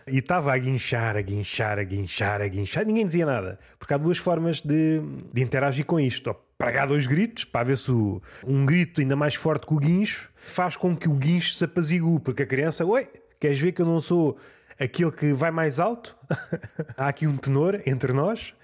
E 0.06 0.18
estava 0.18 0.54
a 0.54 0.58
guinchar, 0.58 1.16
a 1.16 1.20
guinchar, 1.20 1.78
a 1.78 1.82
guinchar, 1.82 2.40
a 2.40 2.46
guinchar. 2.46 2.86
Ninguém 2.86 3.04
dizia 3.04 3.26
nada. 3.26 3.58
Porque 3.78 3.92
há 3.92 3.96
duas 3.96 4.18
formas 4.18 4.60
de, 4.60 5.00
de 5.32 5.42
interagir 5.42 5.84
com 5.84 5.98
isto. 5.98 6.34
Pregar 6.56 6.86
dois 6.86 7.06
gritos, 7.06 7.44
para 7.44 7.64
ver 7.64 7.76
se 7.76 7.90
o, 7.90 8.22
um 8.46 8.64
grito 8.64 9.00
ainda 9.00 9.16
mais 9.16 9.34
forte 9.34 9.66
que 9.66 9.74
o 9.74 9.78
guincho 9.78 10.30
faz 10.36 10.76
com 10.76 10.96
que 10.96 11.08
o 11.08 11.14
guincho 11.14 11.54
se 11.54 11.64
apazigue. 11.64 12.20
Porque 12.20 12.44
a 12.44 12.46
criança, 12.46 12.86
oi, 12.86 13.08
queres 13.40 13.58
ver 13.58 13.72
que 13.72 13.82
eu 13.82 13.86
não 13.86 14.00
sou 14.00 14.38
aquele 14.78 15.12
que 15.12 15.32
vai 15.32 15.50
mais 15.50 15.78
alto, 15.80 16.16
há 16.96 17.08
aqui 17.08 17.26
um 17.26 17.36
tenor 17.36 17.80
entre 17.86 18.12
nós, 18.12 18.54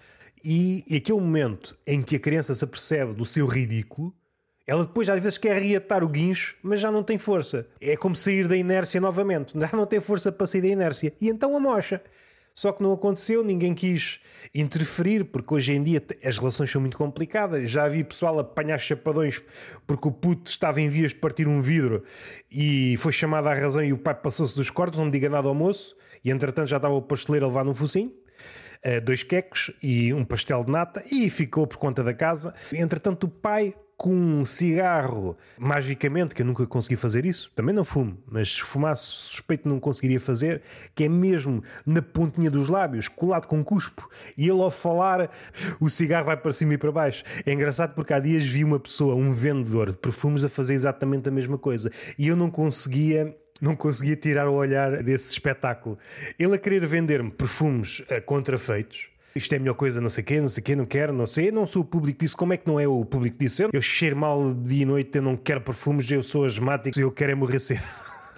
e, 0.44 0.84
e 0.86 0.96
aquele 0.96 1.20
momento 1.20 1.76
em 1.86 2.02
que 2.02 2.16
a 2.16 2.20
criança 2.20 2.54
se 2.54 2.64
apercebe 2.64 3.14
do 3.14 3.24
seu 3.24 3.46
ridículo, 3.46 4.14
ela 4.66 4.84
depois 4.84 5.08
às 5.08 5.22
vezes 5.22 5.38
quer 5.38 5.60
reatar 5.60 6.04
o 6.04 6.08
guincho, 6.08 6.56
mas 6.62 6.78
já 6.78 6.92
não 6.92 7.02
tem 7.02 7.16
força. 7.16 7.66
É 7.80 7.96
como 7.96 8.14
sair 8.14 8.46
da 8.46 8.56
inércia 8.56 9.00
novamente, 9.00 9.54
já 9.58 9.70
não 9.72 9.86
tem 9.86 9.98
força 9.98 10.30
para 10.30 10.46
sair 10.46 10.60
da 10.60 10.68
inércia, 10.68 11.12
e 11.20 11.28
então 11.28 11.56
a 11.56 11.60
mocha. 11.60 12.02
Só 12.58 12.72
que 12.72 12.82
não 12.82 12.92
aconteceu, 12.92 13.44
ninguém 13.44 13.72
quis 13.72 14.18
interferir, 14.52 15.22
porque 15.26 15.54
hoje 15.54 15.74
em 15.74 15.80
dia 15.80 16.02
as 16.24 16.38
relações 16.38 16.68
são 16.68 16.80
muito 16.80 16.98
complicadas. 16.98 17.70
Já 17.70 17.86
vi 17.86 18.02
pessoal 18.02 18.36
apanhar 18.40 18.78
chapadões 18.78 19.40
porque 19.86 20.08
o 20.08 20.10
puto 20.10 20.50
estava 20.50 20.80
em 20.80 20.88
vias 20.88 21.12
de 21.12 21.18
partir 21.20 21.46
um 21.46 21.60
vidro 21.60 22.02
e 22.50 22.96
foi 22.96 23.12
chamado 23.12 23.46
à 23.46 23.54
razão 23.54 23.84
e 23.84 23.92
o 23.92 23.96
pai 23.96 24.12
passou-se 24.12 24.56
dos 24.56 24.70
cortes, 24.70 24.98
não 24.98 25.08
diga 25.08 25.30
nada 25.30 25.46
ao 25.46 25.54
moço, 25.54 25.94
e 26.24 26.32
entretanto 26.32 26.66
já 26.66 26.78
estava 26.78 26.94
o 26.94 27.00
pasteleiro 27.00 27.46
a 27.46 27.48
levar 27.48 27.64
num 27.64 27.74
focinho. 27.74 28.12
Uh, 28.84 29.00
dois 29.04 29.22
quecos 29.22 29.70
e 29.80 30.12
um 30.12 30.24
pastel 30.24 30.64
de 30.64 30.72
nata 30.72 31.04
e 31.12 31.30
ficou 31.30 31.64
por 31.64 31.76
conta 31.76 32.02
da 32.02 32.12
casa. 32.12 32.52
Entretanto, 32.72 33.28
o 33.28 33.28
pai 33.28 33.72
com 33.98 34.14
um 34.14 34.46
cigarro, 34.46 35.36
magicamente, 35.58 36.32
que 36.32 36.42
eu 36.42 36.46
nunca 36.46 36.64
consegui 36.68 36.94
fazer 36.94 37.26
isso, 37.26 37.50
também 37.52 37.74
não 37.74 37.84
fumo, 37.84 38.16
mas 38.30 38.54
se 38.54 38.62
fumasse, 38.62 39.02
suspeito 39.04 39.68
não 39.68 39.80
conseguiria 39.80 40.20
fazer, 40.20 40.62
que 40.94 41.02
é 41.02 41.08
mesmo 41.08 41.64
na 41.84 42.00
pontinha 42.00 42.48
dos 42.48 42.68
lábios, 42.68 43.08
colado 43.08 43.48
com 43.48 43.64
cuspo, 43.64 44.08
e 44.36 44.48
ele 44.48 44.62
ao 44.62 44.70
falar, 44.70 45.28
o 45.80 45.90
cigarro 45.90 46.26
vai 46.26 46.36
para 46.36 46.52
cima 46.52 46.74
e 46.74 46.78
para 46.78 46.92
baixo. 46.92 47.24
É 47.44 47.52
engraçado 47.52 47.92
porque 47.96 48.14
há 48.14 48.20
dias 48.20 48.46
vi 48.46 48.62
uma 48.62 48.78
pessoa, 48.78 49.16
um 49.16 49.32
vendedor 49.32 49.90
de 49.90 49.98
perfumes, 49.98 50.44
a 50.44 50.48
fazer 50.48 50.74
exatamente 50.74 51.28
a 51.28 51.32
mesma 51.32 51.58
coisa, 51.58 51.90
e 52.16 52.28
eu 52.28 52.36
não 52.36 52.50
conseguia 52.50 53.36
não 53.60 53.74
conseguia 53.74 54.14
tirar 54.14 54.48
o 54.48 54.54
olhar 54.54 55.02
desse 55.02 55.32
espetáculo. 55.32 55.98
Ele 56.38 56.54
a 56.54 56.58
querer 56.58 56.86
vender-me 56.86 57.28
perfumes 57.28 57.98
uh, 57.98 58.22
contrafeitos, 58.24 59.10
isto 59.34 59.52
é 59.52 59.56
a 59.56 59.60
melhor 59.60 59.74
coisa, 59.74 60.00
não 60.00 60.08
sei 60.08 60.22
o 60.22 60.26
quê, 60.26 60.40
não 60.40 60.48
sei 60.48 60.60
o 60.60 60.64
quê, 60.64 60.76
não 60.76 60.84
quero, 60.84 61.12
não 61.12 61.26
sei. 61.26 61.48
Eu 61.48 61.52
não 61.52 61.66
sou 61.66 61.82
o 61.82 61.84
público 61.84 62.20
disso. 62.20 62.36
Como 62.36 62.52
é 62.52 62.56
que 62.56 62.66
não 62.66 62.80
é 62.80 62.88
o 62.88 63.04
público 63.04 63.38
disso? 63.38 63.62
Eu, 63.62 63.70
eu 63.72 63.82
cheiro 63.82 64.16
mal 64.16 64.54
dia 64.54 64.82
e 64.82 64.84
noite, 64.84 65.16
eu 65.16 65.22
não 65.22 65.36
quero 65.36 65.60
perfumes, 65.60 66.10
eu 66.10 66.22
sou 66.22 66.44
asmático, 66.44 66.98
eu 66.98 67.10
quero 67.12 67.32
é 67.32 67.34
morrer 67.34 67.60
cedo. 67.60 67.82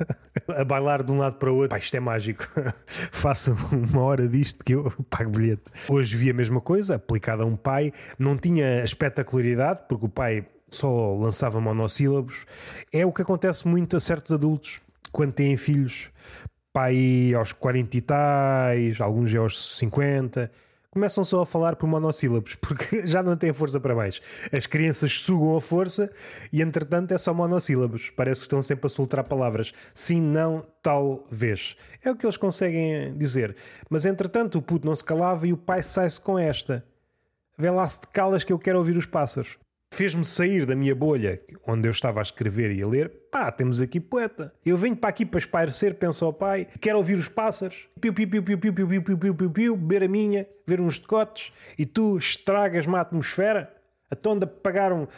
a 0.57 0.65
bailar 0.65 1.03
de 1.03 1.13
um 1.13 1.19
lado 1.19 1.37
para 1.37 1.53
o 1.53 1.57
outro. 1.57 1.71
Pá, 1.71 1.79
isto 1.79 1.97
é 1.97 2.01
mágico. 2.01 2.45
Façam 2.87 3.57
uma 3.73 4.03
hora 4.03 4.29
disto 4.29 4.65
que 4.65 4.75
eu 4.75 4.93
pago 5.09 5.31
bilhete. 5.31 5.63
Hoje 5.89 6.17
vi 6.17 6.31
a 6.31 6.35
mesma 6.35 6.61
coisa, 6.61 6.97
aplicada 6.97 7.43
a 7.43 7.47
um 7.47 7.57
pai. 7.57 7.93
Não 8.19 8.37
tinha 8.37 8.83
espetacularidade, 8.85 9.83
porque 9.89 10.07
o 10.07 10.09
pai 10.09 10.47
só 10.71 11.15
lançava 11.15 11.61
monossílabos. 11.61 12.47
É 12.93 13.05
o 13.05 13.13
que 13.13 13.23
acontece 13.23 13.67
muito 13.67 13.97
a 13.97 14.01
certos 14.01 14.33
adultos 14.33 14.81
quando 15.13 15.33
têm 15.33 15.57
filhos. 15.57 16.11
Pai 16.73 17.33
aos 17.35 17.53
40 17.53 17.97
e 17.97 18.01
tais, 18.01 19.01
alguns 19.01 19.35
aos 19.35 19.79
50 19.79 20.51
começam 20.91 21.23
só 21.23 21.43
a 21.43 21.47
falar 21.47 21.77
por 21.77 21.87
monossílabos, 21.87 22.55
porque 22.61 23.07
já 23.07 23.23
não 23.23 23.37
têm 23.37 23.53
força 23.53 23.81
para 23.81 23.95
mais. 23.95 24.21
As 24.53 24.67
crianças 24.67 25.21
sugam 25.21 25.57
a 25.57 25.61
força 25.61 26.11
e, 26.53 26.61
entretanto, 26.61 27.13
é 27.13 27.19
só 27.19 27.33
monossílabos. 27.33 28.11
Parece 28.11 28.41
que 28.41 28.47
estão 28.47 28.63
sempre 28.63 28.87
a 28.87 28.91
soltar 28.91 29.25
palavras. 29.25 29.73
Sim, 29.95 30.21
não, 30.21 30.67
talvez. 30.83 31.77
É 32.03 32.11
o 32.11 32.17
que 32.17 32.27
eles 32.27 32.37
conseguem 32.37 33.17
dizer. 33.17 33.57
Mas, 33.89 34.05
entretanto, 34.05 34.59
o 34.59 34.63
puto 34.63 34.87
não 34.87 34.95
se 34.95 35.05
calava 35.05 35.47
e 35.47 35.53
o 35.53 35.57
pai 35.57 35.83
sai-se 35.83 36.21
com 36.21 36.39
esta. 36.39 36.85
Vê 37.57 37.71
lá 37.71 37.87
se 37.89 38.01
te 38.01 38.07
calas 38.09 38.45
que 38.45 38.53
eu 38.53 38.59
quero 38.59 38.79
ouvir 38.79 38.97
os 38.97 39.07
pássaros 39.07 39.59
fez-me 39.93 40.25
sair 40.25 40.65
da 40.65 40.75
minha 40.75 40.95
bolha, 40.95 41.41
onde 41.67 41.87
eu 41.87 41.91
estava 41.91 42.21
a 42.21 42.23
escrever 42.23 42.71
e 42.71 42.83
a 42.83 42.87
ler. 42.87 43.11
Pá, 43.31 43.51
temos 43.51 43.81
aqui 43.81 44.01
poeta. 44.01 44.53
Eu 44.65 44.77
venho 44.77 44.97
para 44.97 45.11
aqui 45.11 45.27
para 45.27 45.39
espairecer, 45.39 45.95
penso 45.95 46.25
ao 46.25 46.33
pai, 46.33 46.67
quero 46.81 46.99
ouvir 46.99 47.19
os 47.19 47.29
pássaros, 47.29 47.89
piu, 48.01 48.13
piu, 48.13 48.29
piu, 48.29 48.43
piu, 48.43 48.59
piu, 48.59 48.73
piu, 48.73 48.87
piu, 48.87 49.03
piu, 49.03 49.19
piu, 49.19 49.35
piu, 49.35 49.51
piu, 49.51 49.77
beber 49.77 50.05
a 50.05 50.09
minha, 50.09 50.49
ver 50.67 50.81
uns 50.81 50.99
decotes, 50.99 51.53
e 51.77 51.85
tu 51.85 52.17
estragas-me 52.17 52.95
a 52.97 53.01
atmosfera? 53.01 53.73
A 54.11 54.17
tonda 54.17 54.47
pagaram 54.47 55.09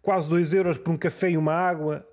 quase 0.00 0.28
2 0.28 0.54
euros 0.54 0.78
por 0.78 0.90
um 0.92 0.96
café 0.96 1.30
e 1.30 1.36
uma 1.36 1.52
água, 1.52 2.06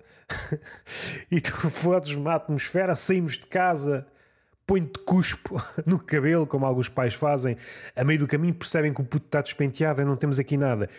e 1.30 1.40
tu 1.40 1.52
fodes-me 1.70 2.28
a 2.28 2.34
atmosfera, 2.34 2.94
saímos 2.94 3.38
de 3.38 3.46
casa 3.46 4.06
põe-te 4.66 4.98
cuspo 4.98 5.56
no 5.86 5.98
cabelo, 5.98 6.46
como 6.46 6.66
alguns 6.66 6.90
pais 6.90 7.14
fazem. 7.14 7.56
A 7.96 8.04
meio 8.04 8.18
do 8.18 8.28
caminho 8.28 8.52
percebem 8.52 8.92
que 8.92 9.00
o 9.00 9.04
puto 9.04 9.24
está 9.24 9.40
despenteado 9.40 10.02
e 10.02 10.04
não 10.04 10.14
temos 10.14 10.38
aqui 10.38 10.58
nada 10.58 10.90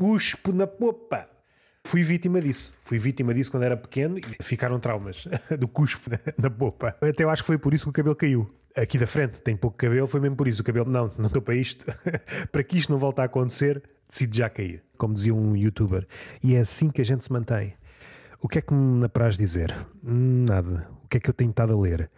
cuspo 0.00 0.50
na 0.50 0.66
popa. 0.66 1.28
Fui 1.84 2.02
vítima 2.02 2.40
disso. 2.40 2.72
Fui 2.80 2.96
vítima 2.96 3.34
disso 3.34 3.50
quando 3.50 3.64
era 3.64 3.76
pequeno 3.76 4.16
e 4.18 4.42
ficaram 4.42 4.80
traumas 4.80 5.28
do 5.58 5.68
cuspo 5.68 6.10
na 6.38 6.48
popa. 6.48 6.96
Até 7.02 7.22
eu 7.22 7.28
acho 7.28 7.42
que 7.42 7.46
foi 7.46 7.58
por 7.58 7.74
isso 7.74 7.84
que 7.84 7.90
o 7.90 7.92
cabelo 7.92 8.16
caiu. 8.16 8.50
Aqui 8.74 8.96
da 8.96 9.06
frente 9.06 9.42
tem 9.42 9.54
pouco 9.54 9.76
cabelo, 9.76 10.06
foi 10.06 10.18
mesmo 10.20 10.36
por 10.36 10.48
isso. 10.48 10.62
O 10.62 10.64
cabelo, 10.64 10.90
não, 10.90 11.12
não 11.18 11.26
estou 11.26 11.42
para 11.42 11.54
isto. 11.54 11.84
para 12.50 12.64
que 12.64 12.78
isto 12.78 12.90
não 12.90 12.98
volte 12.98 13.20
a 13.20 13.24
acontecer, 13.24 13.82
decido 14.08 14.34
já 14.34 14.48
cair. 14.48 14.82
Como 14.96 15.12
dizia 15.12 15.34
um 15.34 15.54
youtuber. 15.54 16.06
E 16.42 16.54
é 16.54 16.60
assim 16.60 16.88
que 16.88 17.02
a 17.02 17.04
gente 17.04 17.22
se 17.22 17.30
mantém. 17.30 17.74
O 18.40 18.48
que 18.48 18.58
é 18.58 18.62
que 18.62 18.72
me 18.72 19.04
apraz 19.04 19.36
dizer? 19.36 19.74
Nada. 20.02 20.88
O 21.04 21.08
que 21.08 21.18
é 21.18 21.20
que 21.20 21.28
eu 21.28 21.34
tenho 21.34 21.50
estado 21.50 21.74
a 21.74 21.78
ler? 21.78 22.10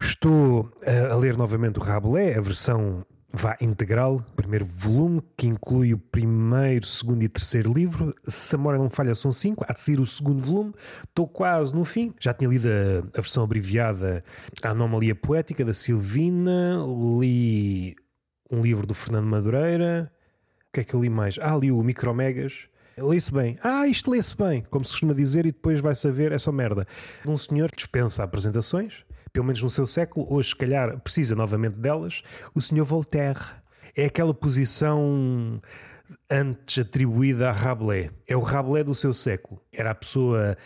Estou 0.00 0.68
a 1.12 1.14
ler 1.14 1.36
novamente 1.36 1.78
o 1.78 1.82
Rabelais, 1.82 2.36
a 2.36 2.40
versão 2.40 3.06
vá 3.32 3.56
integral, 3.60 4.24
primeiro 4.34 4.64
volume, 4.64 5.22
que 5.36 5.46
inclui 5.46 5.92
o 5.92 5.98
primeiro, 5.98 6.86
segundo 6.86 7.22
e 7.22 7.28
terceiro 7.28 7.72
livro. 7.72 8.14
Se 8.26 8.56
a 8.56 8.58
não 8.58 8.88
falha, 8.88 9.14
são 9.14 9.30
cinco. 9.32 9.64
Há 9.68 9.72
de 9.72 9.80
ser 9.80 10.00
o 10.00 10.06
segundo 10.06 10.42
volume. 10.42 10.74
Estou 11.04 11.28
quase 11.28 11.74
no 11.74 11.84
fim. 11.84 12.14
Já 12.18 12.32
tinha 12.32 12.48
lido 12.48 12.68
a, 12.68 13.18
a 13.18 13.20
versão 13.20 13.44
abreviada 13.44 14.24
A 14.62 14.70
Anomalia 14.70 15.14
Poética, 15.14 15.64
da 15.64 15.74
Silvina. 15.74 16.78
Li 17.20 17.94
um 18.50 18.62
livro 18.62 18.86
do 18.86 18.94
Fernando 18.94 19.26
Madureira. 19.26 20.10
O 20.68 20.72
que 20.72 20.80
é 20.80 20.84
que 20.84 20.94
eu 20.94 21.00
li 21.00 21.10
mais? 21.10 21.38
Ah, 21.40 21.56
li 21.56 21.70
o 21.70 21.82
Micromegas. 21.82 22.68
Lê-se 22.96 23.32
bem. 23.32 23.58
Ah, 23.62 23.86
isto 23.86 24.10
lê-se 24.10 24.36
bem, 24.36 24.64
como 24.70 24.84
se 24.84 24.90
costuma 24.90 25.14
dizer, 25.14 25.46
e 25.46 25.52
depois 25.52 25.80
vai 25.80 25.94
saber, 25.94 26.32
é 26.32 26.38
só 26.38 26.50
merda. 26.50 26.86
Um 27.24 27.36
senhor 27.36 27.70
que 27.70 27.76
dispensa 27.76 28.24
apresentações, 28.24 29.04
pelo 29.32 29.46
menos 29.46 29.62
no 29.62 29.70
seu 29.70 29.86
século, 29.86 30.26
hoje 30.30 30.50
se 30.50 30.56
calhar 30.56 30.98
precisa 31.00 31.34
novamente 31.34 31.78
delas, 31.78 32.22
o 32.54 32.60
senhor 32.60 32.84
Voltaire. 32.84 33.40
É 33.96 34.04
aquela 34.04 34.32
posição 34.32 35.60
antes 36.30 36.78
atribuída 36.78 37.48
a 37.48 37.52
Rabelais. 37.52 38.10
É 38.26 38.36
o 38.36 38.40
Rabelais 38.40 38.84
do 38.84 38.94
seu 38.94 39.12
século. 39.12 39.60
Era 39.72 39.90
a 39.90 39.94
pessoa 39.94 40.56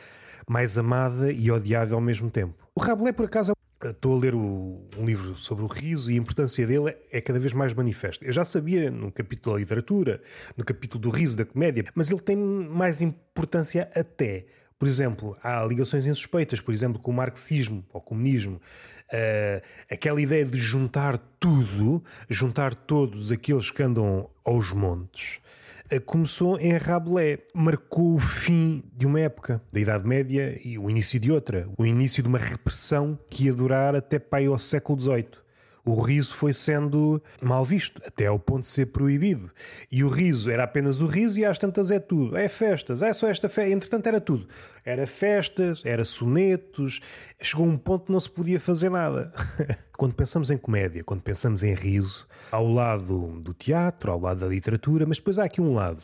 mais 0.48 0.76
amada 0.76 1.32
e 1.32 1.50
odiada 1.50 1.94
ao 1.94 2.00
mesmo 2.00 2.30
tempo. 2.30 2.54
O 2.74 2.80
Rabelais, 2.80 3.14
por 3.14 3.26
acaso, 3.26 3.52
estou 3.82 4.16
a 4.16 4.20
ler 4.20 4.34
o, 4.34 4.86
um 4.96 5.04
livro 5.04 5.36
sobre 5.36 5.64
o 5.64 5.66
riso 5.66 6.10
e 6.10 6.14
a 6.14 6.18
importância 6.18 6.66
dele 6.66 6.96
é 7.10 7.20
cada 7.20 7.38
vez 7.38 7.52
mais 7.52 7.74
manifesta. 7.74 8.24
Eu 8.24 8.32
já 8.32 8.44
sabia 8.44 8.90
no 8.90 9.10
capítulo 9.10 9.56
da 9.56 9.60
literatura, 9.60 10.20
no 10.56 10.64
capítulo 10.64 11.00
do 11.00 11.10
riso, 11.10 11.36
da 11.36 11.44
comédia, 11.44 11.84
mas 11.94 12.10
ele 12.10 12.20
tem 12.20 12.36
mais 12.36 13.00
importância 13.02 13.90
até 13.94 14.46
por 14.82 14.88
exemplo, 14.88 15.36
há 15.44 15.64
ligações 15.64 16.06
insuspeitas, 16.06 16.60
por 16.60 16.74
exemplo, 16.74 16.98
com 16.98 17.12
o 17.12 17.14
marxismo 17.14 17.84
ou 17.92 18.00
comunismo. 18.00 18.60
Uh, 19.06 19.62
aquela 19.88 20.20
ideia 20.20 20.44
de 20.44 20.58
juntar 20.58 21.18
tudo, 21.38 22.02
juntar 22.28 22.74
todos 22.74 23.30
aqueles 23.30 23.70
que 23.70 23.80
andam 23.80 24.28
aos 24.44 24.72
montes, 24.72 25.38
uh, 25.86 26.00
começou 26.00 26.58
em 26.58 26.76
Rabelais. 26.76 27.38
Marcou 27.54 28.16
o 28.16 28.18
fim 28.18 28.82
de 28.96 29.06
uma 29.06 29.20
época, 29.20 29.62
da 29.70 29.78
Idade 29.78 30.04
Média 30.04 30.60
e 30.64 30.76
o 30.76 30.90
início 30.90 31.20
de 31.20 31.30
outra. 31.30 31.68
O 31.78 31.86
início 31.86 32.20
de 32.20 32.28
uma 32.28 32.38
repressão 32.38 33.16
que 33.30 33.44
ia 33.44 33.54
durar 33.54 33.94
até 33.94 34.18
para 34.18 34.48
ao 34.48 34.58
século 34.58 35.00
XVIII 35.00 35.41
o 35.84 36.00
riso 36.00 36.34
foi 36.34 36.52
sendo 36.52 37.22
mal 37.40 37.64
visto, 37.64 38.00
até 38.06 38.26
ao 38.26 38.38
ponto 38.38 38.62
de 38.62 38.68
ser 38.68 38.86
proibido. 38.86 39.50
E 39.90 40.04
o 40.04 40.08
riso 40.08 40.50
era 40.50 40.62
apenas 40.64 41.00
o 41.00 41.06
riso 41.06 41.40
e 41.40 41.44
às 41.44 41.58
tantas 41.58 41.90
é 41.90 41.98
tudo. 41.98 42.36
É 42.36 42.48
festas, 42.48 43.02
é 43.02 43.12
só 43.12 43.28
esta 43.28 43.48
festa. 43.48 43.72
Entretanto, 43.72 44.06
era 44.06 44.20
tudo. 44.20 44.46
Era 44.84 45.06
festas, 45.06 45.82
era 45.84 46.04
sonetos. 46.04 47.00
Chegou 47.40 47.66
um 47.66 47.76
ponto 47.76 48.06
que 48.06 48.12
não 48.12 48.20
se 48.20 48.30
podia 48.30 48.60
fazer 48.60 48.90
nada. 48.90 49.32
quando 49.98 50.14
pensamos 50.14 50.50
em 50.50 50.56
comédia, 50.56 51.02
quando 51.02 51.22
pensamos 51.22 51.64
em 51.64 51.74
riso, 51.74 52.28
ao 52.50 52.66
lado 52.66 53.40
do 53.40 53.52
teatro, 53.52 54.12
ao 54.12 54.20
lado 54.20 54.40
da 54.40 54.46
literatura, 54.46 55.04
mas 55.04 55.18
depois 55.18 55.38
há 55.38 55.44
aqui 55.44 55.60
um 55.60 55.74
lado 55.74 56.02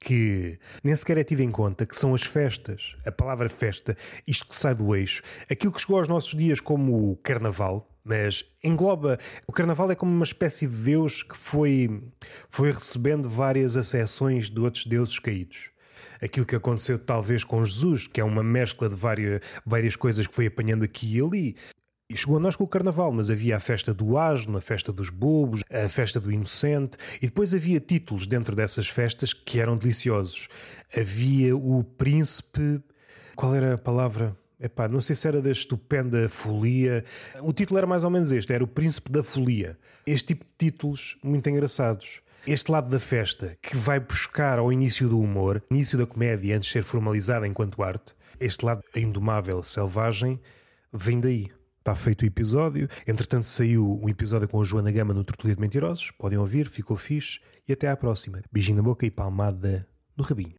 que 0.00 0.58
nem 0.82 0.94
sequer 0.94 1.18
é 1.18 1.24
tido 1.24 1.40
em 1.40 1.50
conta, 1.50 1.84
que 1.84 1.96
são 1.96 2.14
as 2.14 2.22
festas. 2.22 2.96
A 3.04 3.10
palavra 3.10 3.48
festa, 3.48 3.96
isto 4.26 4.46
que 4.46 4.56
sai 4.56 4.74
do 4.74 4.94
eixo. 4.94 5.22
Aquilo 5.50 5.72
que 5.72 5.80
chegou 5.80 5.98
aos 5.98 6.08
nossos 6.08 6.36
dias 6.36 6.60
como 6.60 7.10
o 7.10 7.16
carnaval, 7.16 7.91
mas 8.04 8.44
engloba. 8.62 9.18
O 9.46 9.52
Carnaval 9.52 9.90
é 9.90 9.94
como 9.94 10.12
uma 10.12 10.24
espécie 10.24 10.66
de 10.66 10.76
Deus 10.76 11.22
que 11.22 11.36
foi, 11.36 12.02
foi 12.48 12.72
recebendo 12.72 13.28
várias 13.28 13.76
acessões 13.76 14.50
de 14.50 14.60
outros 14.60 14.86
deuses 14.86 15.18
caídos. 15.18 15.70
Aquilo 16.20 16.46
que 16.46 16.56
aconteceu 16.56 16.98
talvez 16.98 17.44
com 17.44 17.64
Jesus, 17.64 18.06
que 18.06 18.20
é 18.20 18.24
uma 18.24 18.42
mescla 18.42 18.88
de 18.88 18.96
várias, 18.96 19.40
várias 19.66 19.96
coisas 19.96 20.26
que 20.26 20.34
foi 20.34 20.46
apanhando 20.46 20.84
aqui 20.84 21.16
e 21.16 21.20
ali. 21.20 21.56
E 22.08 22.16
chegou 22.16 22.36
a 22.36 22.40
nós 22.40 22.56
com 22.56 22.64
o 22.64 22.68
Carnaval, 22.68 23.10
mas 23.10 23.30
havia 23.30 23.56
a 23.56 23.60
festa 23.60 23.94
do 23.94 24.18
asno, 24.18 24.58
a 24.58 24.60
festa 24.60 24.92
dos 24.92 25.08
bobos, 25.08 25.62
a 25.70 25.88
festa 25.88 26.20
do 26.20 26.30
inocente, 26.30 26.98
e 27.22 27.26
depois 27.26 27.54
havia 27.54 27.80
títulos 27.80 28.26
dentro 28.26 28.54
dessas 28.54 28.86
festas 28.86 29.32
que 29.32 29.58
eram 29.58 29.76
deliciosos. 29.76 30.46
Havia 30.94 31.56
o 31.56 31.82
príncipe. 31.82 32.82
Qual 33.34 33.54
era 33.54 33.74
a 33.74 33.78
palavra? 33.78 34.36
Epá, 34.62 34.86
não 34.86 35.00
sei 35.00 35.16
se 35.16 35.26
era 35.26 35.42
da 35.42 35.50
estupenda 35.50 36.28
folia. 36.28 37.04
O 37.40 37.52
título 37.52 37.78
era 37.78 37.86
mais 37.86 38.04
ou 38.04 38.10
menos 38.10 38.30
este: 38.30 38.52
era 38.52 38.62
O 38.62 38.68
Príncipe 38.68 39.10
da 39.10 39.22
Folia. 39.22 39.76
Este 40.06 40.28
tipo 40.28 40.44
de 40.44 40.50
títulos 40.56 41.18
muito 41.22 41.50
engraçados. 41.50 42.20
Este 42.46 42.70
lado 42.70 42.88
da 42.88 43.00
festa, 43.00 43.56
que 43.60 43.76
vai 43.76 43.98
buscar 43.98 44.58
ao 44.58 44.72
início 44.72 45.08
do 45.08 45.18
humor, 45.18 45.62
início 45.70 45.98
da 45.98 46.06
comédia, 46.06 46.56
antes 46.56 46.68
de 46.68 46.72
ser 46.72 46.82
formalizada 46.82 47.46
enquanto 47.46 47.82
arte, 47.82 48.14
este 48.40 48.64
lado 48.64 48.82
indomável, 48.96 49.62
selvagem, 49.62 50.40
vem 50.92 51.20
daí. 51.20 51.48
Está 51.78 51.96
feito 51.96 52.22
o 52.22 52.24
episódio. 52.24 52.88
Entretanto, 53.04 53.44
saiu 53.44 54.00
um 54.00 54.08
episódio 54.08 54.46
com 54.46 54.60
a 54.60 54.64
Joana 54.64 54.92
Gama 54.92 55.12
no 55.12 55.24
Tortulia 55.24 55.56
de 55.56 55.60
Mentirosos. 55.60 56.12
Podem 56.12 56.38
ouvir, 56.38 56.68
ficou 56.68 56.96
fixe. 56.96 57.40
E 57.66 57.72
até 57.72 57.88
à 57.88 57.96
próxima. 57.96 58.40
Beijinho 58.52 58.76
na 58.76 58.82
boca 58.84 59.04
e 59.04 59.10
palmada 59.10 59.84
no 60.16 60.22
rabinho. 60.22 60.54